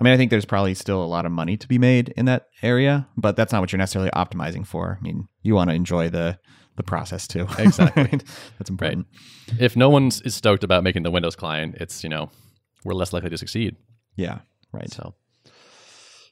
I 0.00 0.04
mean, 0.04 0.12
I 0.12 0.16
think 0.16 0.30
there's 0.30 0.44
probably 0.44 0.74
still 0.74 1.02
a 1.02 1.06
lot 1.06 1.24
of 1.24 1.32
money 1.32 1.56
to 1.56 1.68
be 1.68 1.78
made 1.78 2.08
in 2.16 2.24
that 2.24 2.46
area, 2.62 3.06
but 3.16 3.36
that's 3.36 3.52
not 3.52 3.60
what 3.60 3.70
you're 3.70 3.78
necessarily 3.78 4.10
optimizing 4.10 4.66
for. 4.66 4.98
I 5.00 5.02
mean, 5.02 5.28
you 5.42 5.54
want 5.54 5.70
to 5.70 5.76
enjoy 5.76 6.08
the 6.08 6.38
the 6.76 6.82
process 6.82 7.26
too. 7.26 7.46
Exactly. 7.58 8.20
that's 8.58 8.70
important. 8.70 9.06
If 9.58 9.76
no 9.76 9.88
one 9.90 10.06
is 10.08 10.34
stoked 10.34 10.64
about 10.64 10.82
making 10.84 11.02
the 11.02 11.10
Windows 11.10 11.36
client, 11.36 11.76
it's 11.80 12.02
you 12.04 12.10
know 12.10 12.30
we're 12.84 12.94
less 12.94 13.12
likely 13.12 13.30
to 13.30 13.38
succeed. 13.38 13.76
Yeah. 14.16 14.40
Right. 14.72 14.92
So, 14.92 15.14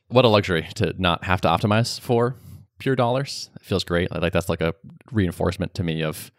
what 0.08 0.24
a 0.24 0.28
luxury 0.28 0.68
to 0.76 0.94
not 0.98 1.24
have 1.24 1.40
to 1.42 1.48
optimize 1.48 1.98
for 2.00 2.36
pure 2.78 2.96
dollars. 2.96 3.50
It 3.56 3.64
feels 3.64 3.84
great. 3.84 4.10
Like 4.12 4.32
that's 4.32 4.48
like 4.48 4.60
a 4.60 4.74
reinforcement 5.12 5.74
to 5.74 5.82
me 5.82 6.02
of 6.02 6.30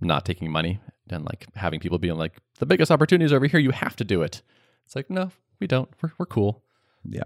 not 0.00 0.24
taking 0.24 0.50
money 0.50 0.80
and 1.10 1.24
like 1.24 1.46
having 1.54 1.80
people 1.80 1.98
being 1.98 2.16
like 2.16 2.38
the 2.58 2.66
biggest 2.66 2.90
opportunities 2.90 3.32
over 3.32 3.46
here. 3.46 3.60
You 3.60 3.72
have 3.72 3.96
to 3.96 4.04
do 4.04 4.22
it. 4.22 4.42
It's 4.86 4.96
like 4.96 5.10
no, 5.10 5.30
we 5.60 5.66
don't. 5.66 5.88
We're 6.02 6.12
we're 6.18 6.26
cool. 6.26 6.62
Yeah. 7.04 7.24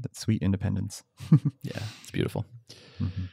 That 0.00 0.16
sweet 0.16 0.42
independence. 0.42 1.02
Yeah, 1.62 1.78
it's 2.02 2.10
beautiful. 2.10 2.44
Mhm. 3.00 3.28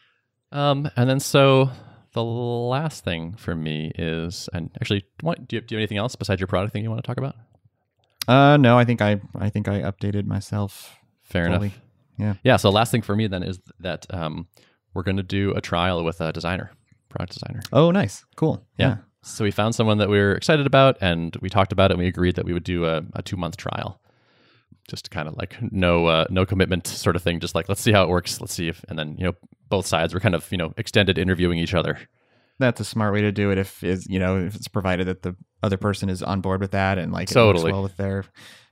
Um, 0.54 0.90
and 0.96 1.10
then 1.10 1.20
so 1.20 1.70
the 2.14 2.24
last 2.24 3.04
thing 3.04 3.34
for 3.34 3.56
me 3.56 3.92
is, 3.98 4.48
and 4.54 4.70
actually, 4.80 5.04
what, 5.22 5.48
do 5.48 5.56
you, 5.56 5.62
do 5.62 5.76
you 5.76 5.78
have 5.78 5.82
anything 5.82 5.98
else 5.98 6.16
besides 6.16 6.40
your 6.40 6.48
product 6.48 6.72
thing 6.74 6.84
you 6.84 6.90
want 6.90 7.04
to 7.04 7.08
talk 7.08 7.18
about? 7.18 7.36
Uh, 8.28 8.56
no, 8.58 8.78
I 8.78 8.86
think 8.86 9.02
I 9.02 9.20
I 9.36 9.50
think 9.50 9.68
I 9.68 9.82
updated 9.82 10.26
myself. 10.26 10.96
Fair 11.24 11.46
fully. 11.48 11.58
enough. 11.68 11.80
Yeah. 12.18 12.34
Yeah. 12.44 12.56
So 12.58 12.70
last 12.70 12.92
thing 12.92 13.02
for 13.02 13.16
me 13.16 13.28
then 13.28 13.44
is 13.44 13.60
that 13.80 14.06
um, 14.14 14.48
we're 14.94 15.04
going 15.04 15.18
to 15.18 15.24
do 15.24 15.52
a 15.56 15.62
trial 15.62 16.04
with 16.04 16.22
a 16.22 16.32
designer, 16.32 16.72
product 17.10 17.34
designer. 17.34 17.62
Oh, 17.74 17.92
nice. 17.92 18.24
Cool. 18.36 18.64
Yeah. 18.78 18.98
So 19.24 19.44
we 19.44 19.52
found 19.52 19.74
someone 19.74 19.98
that 19.98 20.10
we 20.10 20.20
were 20.20 20.34
excited 20.34 20.68
about, 20.68 20.98
and 21.02 21.36
we 21.42 21.50
talked 21.50 21.72
about 21.72 21.92
it. 21.92 21.96
and 21.96 22.00
We 22.02 22.08
agreed 22.08 22.36
that 22.36 22.46
we 22.46 22.54
would 22.54 22.64
do 22.64 22.86
a, 22.86 23.02
a 23.14 23.22
two 23.24 23.38
month 23.38 23.58
trial, 23.58 24.00
just 24.88 25.12
kind 25.12 25.28
of 25.28 25.38
like 25.38 25.56
no 25.72 26.08
uh, 26.08 26.26
no 26.30 26.46
commitment 26.46 26.88
sort 26.88 27.16
of 27.16 27.22
thing. 27.22 27.40
Just 27.40 27.56
like 27.56 27.70
let's 27.70 27.82
see 27.82 27.92
how 27.92 28.04
it 28.04 28.10
works. 28.10 28.42
Let's 28.42 28.54
see 28.54 28.68
if, 28.68 28.84
and 28.90 28.98
then 28.98 29.16
you 29.18 29.26
know 29.26 29.34
both 29.70 29.86
sides 29.86 30.14
were 30.14 30.20
kind 30.20 30.36
of 30.36 30.50
you 30.52 30.58
know 30.58 30.74
extended 30.78 31.18
interviewing 31.18 31.60
each 31.60 31.74
other. 31.74 31.98
That's 32.60 32.80
a 32.80 32.86
smart 32.86 33.14
way 33.14 33.22
to 33.22 33.32
do 33.32 33.52
it. 33.52 33.58
If 33.58 33.84
is 33.84 34.06
you 34.08 34.20
know 34.20 34.38
if 34.38 34.56
it's 34.56 34.68
provided 34.68 35.08
that 35.08 35.22
the 35.22 35.36
other 35.62 35.78
person 35.78 36.10
is 36.10 36.22
on 36.22 36.42
board 36.42 36.62
with 36.62 36.72
that 36.72 36.98
and 36.98 37.12
like 37.12 37.32
it 37.32 37.36
works 37.36 37.60
Totally. 37.60 37.72
well 37.72 37.84
with 37.84 37.98
their, 37.98 38.26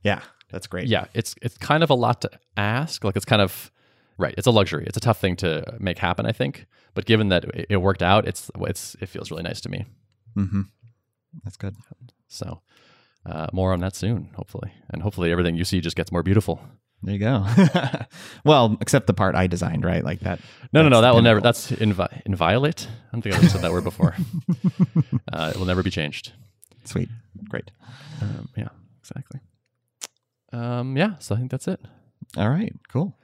yeah, 0.03 0.21
that's 0.51 0.67
great. 0.67 0.87
Yeah, 0.87 1.05
it's 1.13 1.35
it's 1.41 1.57
kind 1.57 1.83
of 1.83 1.89
a 1.89 1.95
lot 1.95 2.21
to 2.21 2.31
ask. 2.57 3.03
Like 3.03 3.15
it's 3.15 3.25
kind 3.25 3.41
of 3.41 3.71
right. 4.17 4.35
It's 4.37 4.47
a 4.47 4.51
luxury. 4.51 4.83
It's 4.85 4.97
a 4.97 5.01
tough 5.01 5.19
thing 5.19 5.35
to 5.37 5.77
make 5.79 5.97
happen. 5.97 6.25
I 6.25 6.31
think, 6.31 6.67
but 6.93 7.05
given 7.05 7.29
that 7.29 7.45
it, 7.45 7.67
it 7.69 7.77
worked 7.77 8.03
out, 8.03 8.27
it's 8.27 8.51
it's 8.61 8.95
it 8.99 9.07
feels 9.07 9.31
really 9.31 9.43
nice 9.43 9.61
to 9.61 9.69
me. 9.69 9.85
Mm-hmm. 10.37 10.61
That's 11.43 11.57
good. 11.57 11.75
So 12.27 12.61
uh, 13.25 13.47
more 13.53 13.73
on 13.73 13.79
that 13.81 13.95
soon, 13.95 14.29
hopefully, 14.35 14.71
and 14.89 15.01
hopefully 15.01 15.31
everything 15.31 15.55
you 15.55 15.63
see 15.63 15.81
just 15.81 15.95
gets 15.95 16.11
more 16.11 16.23
beautiful. 16.23 16.61
There 17.03 17.13
you 17.15 17.19
go. 17.19 17.47
well, 18.45 18.77
except 18.79 19.07
the 19.07 19.13
part 19.13 19.33
I 19.33 19.47
designed, 19.47 19.83
right? 19.83 20.03
Like 20.03 20.19
that. 20.19 20.39
No, 20.71 20.83
no, 20.83 20.89
no. 20.89 21.01
That 21.01 21.15
will 21.15 21.23
never. 21.23 21.41
That's 21.41 21.71
invi- 21.71 22.21
inviolate. 22.25 22.87
I 22.87 23.11
don't 23.11 23.21
think 23.23 23.35
I've 23.35 23.41
ever 23.41 23.49
said 23.49 23.61
that 23.61 23.71
word 23.71 23.83
before. 23.83 24.15
uh, 25.33 25.51
it 25.53 25.57
will 25.57 25.65
never 25.65 25.81
be 25.81 25.89
changed. 25.89 26.33
Sweet. 26.83 27.09
Great. 27.49 27.71
Um, 28.21 28.49
yeah, 28.55 28.69
exactly. 28.99 29.39
Um, 30.53 30.95
yeah. 30.95 31.17
So 31.17 31.33
I 31.33 31.39
think 31.39 31.49
that's 31.49 31.67
it. 31.67 31.79
All 32.37 32.49
right. 32.49 32.73
Cool. 32.89 33.17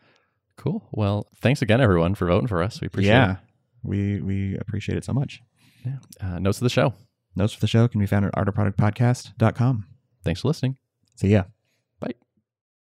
Cool. 0.58 0.88
Well, 0.92 1.28
thanks 1.42 1.62
again, 1.62 1.80
everyone, 1.80 2.16
for 2.16 2.26
voting 2.26 2.48
for 2.48 2.64
us. 2.64 2.82
We 2.82 2.88
appreciate 2.88 3.12
yeah. 3.12 3.36
We 3.84 4.22
we 4.22 4.58
appreciate 4.58 4.98
it 4.98 5.06
so 5.06 5.14
much. 5.14 5.44
Yeah. 5.86 5.98
Uh, 6.20 6.40
notes 6.40 6.58
of 6.58 6.64
the 6.64 6.70
show. 6.70 6.94
Notes 7.38 7.54
for 7.54 7.60
the 7.60 7.68
show 7.68 7.88
can 7.88 8.00
be 8.00 8.08
found 8.08 8.26
at 8.26 8.34
artofproductpodcast.com. 8.34 9.86
Thanks 10.24 10.42
for 10.42 10.48
listening. 10.48 10.78
See 11.16 11.30
ya. 11.30 11.44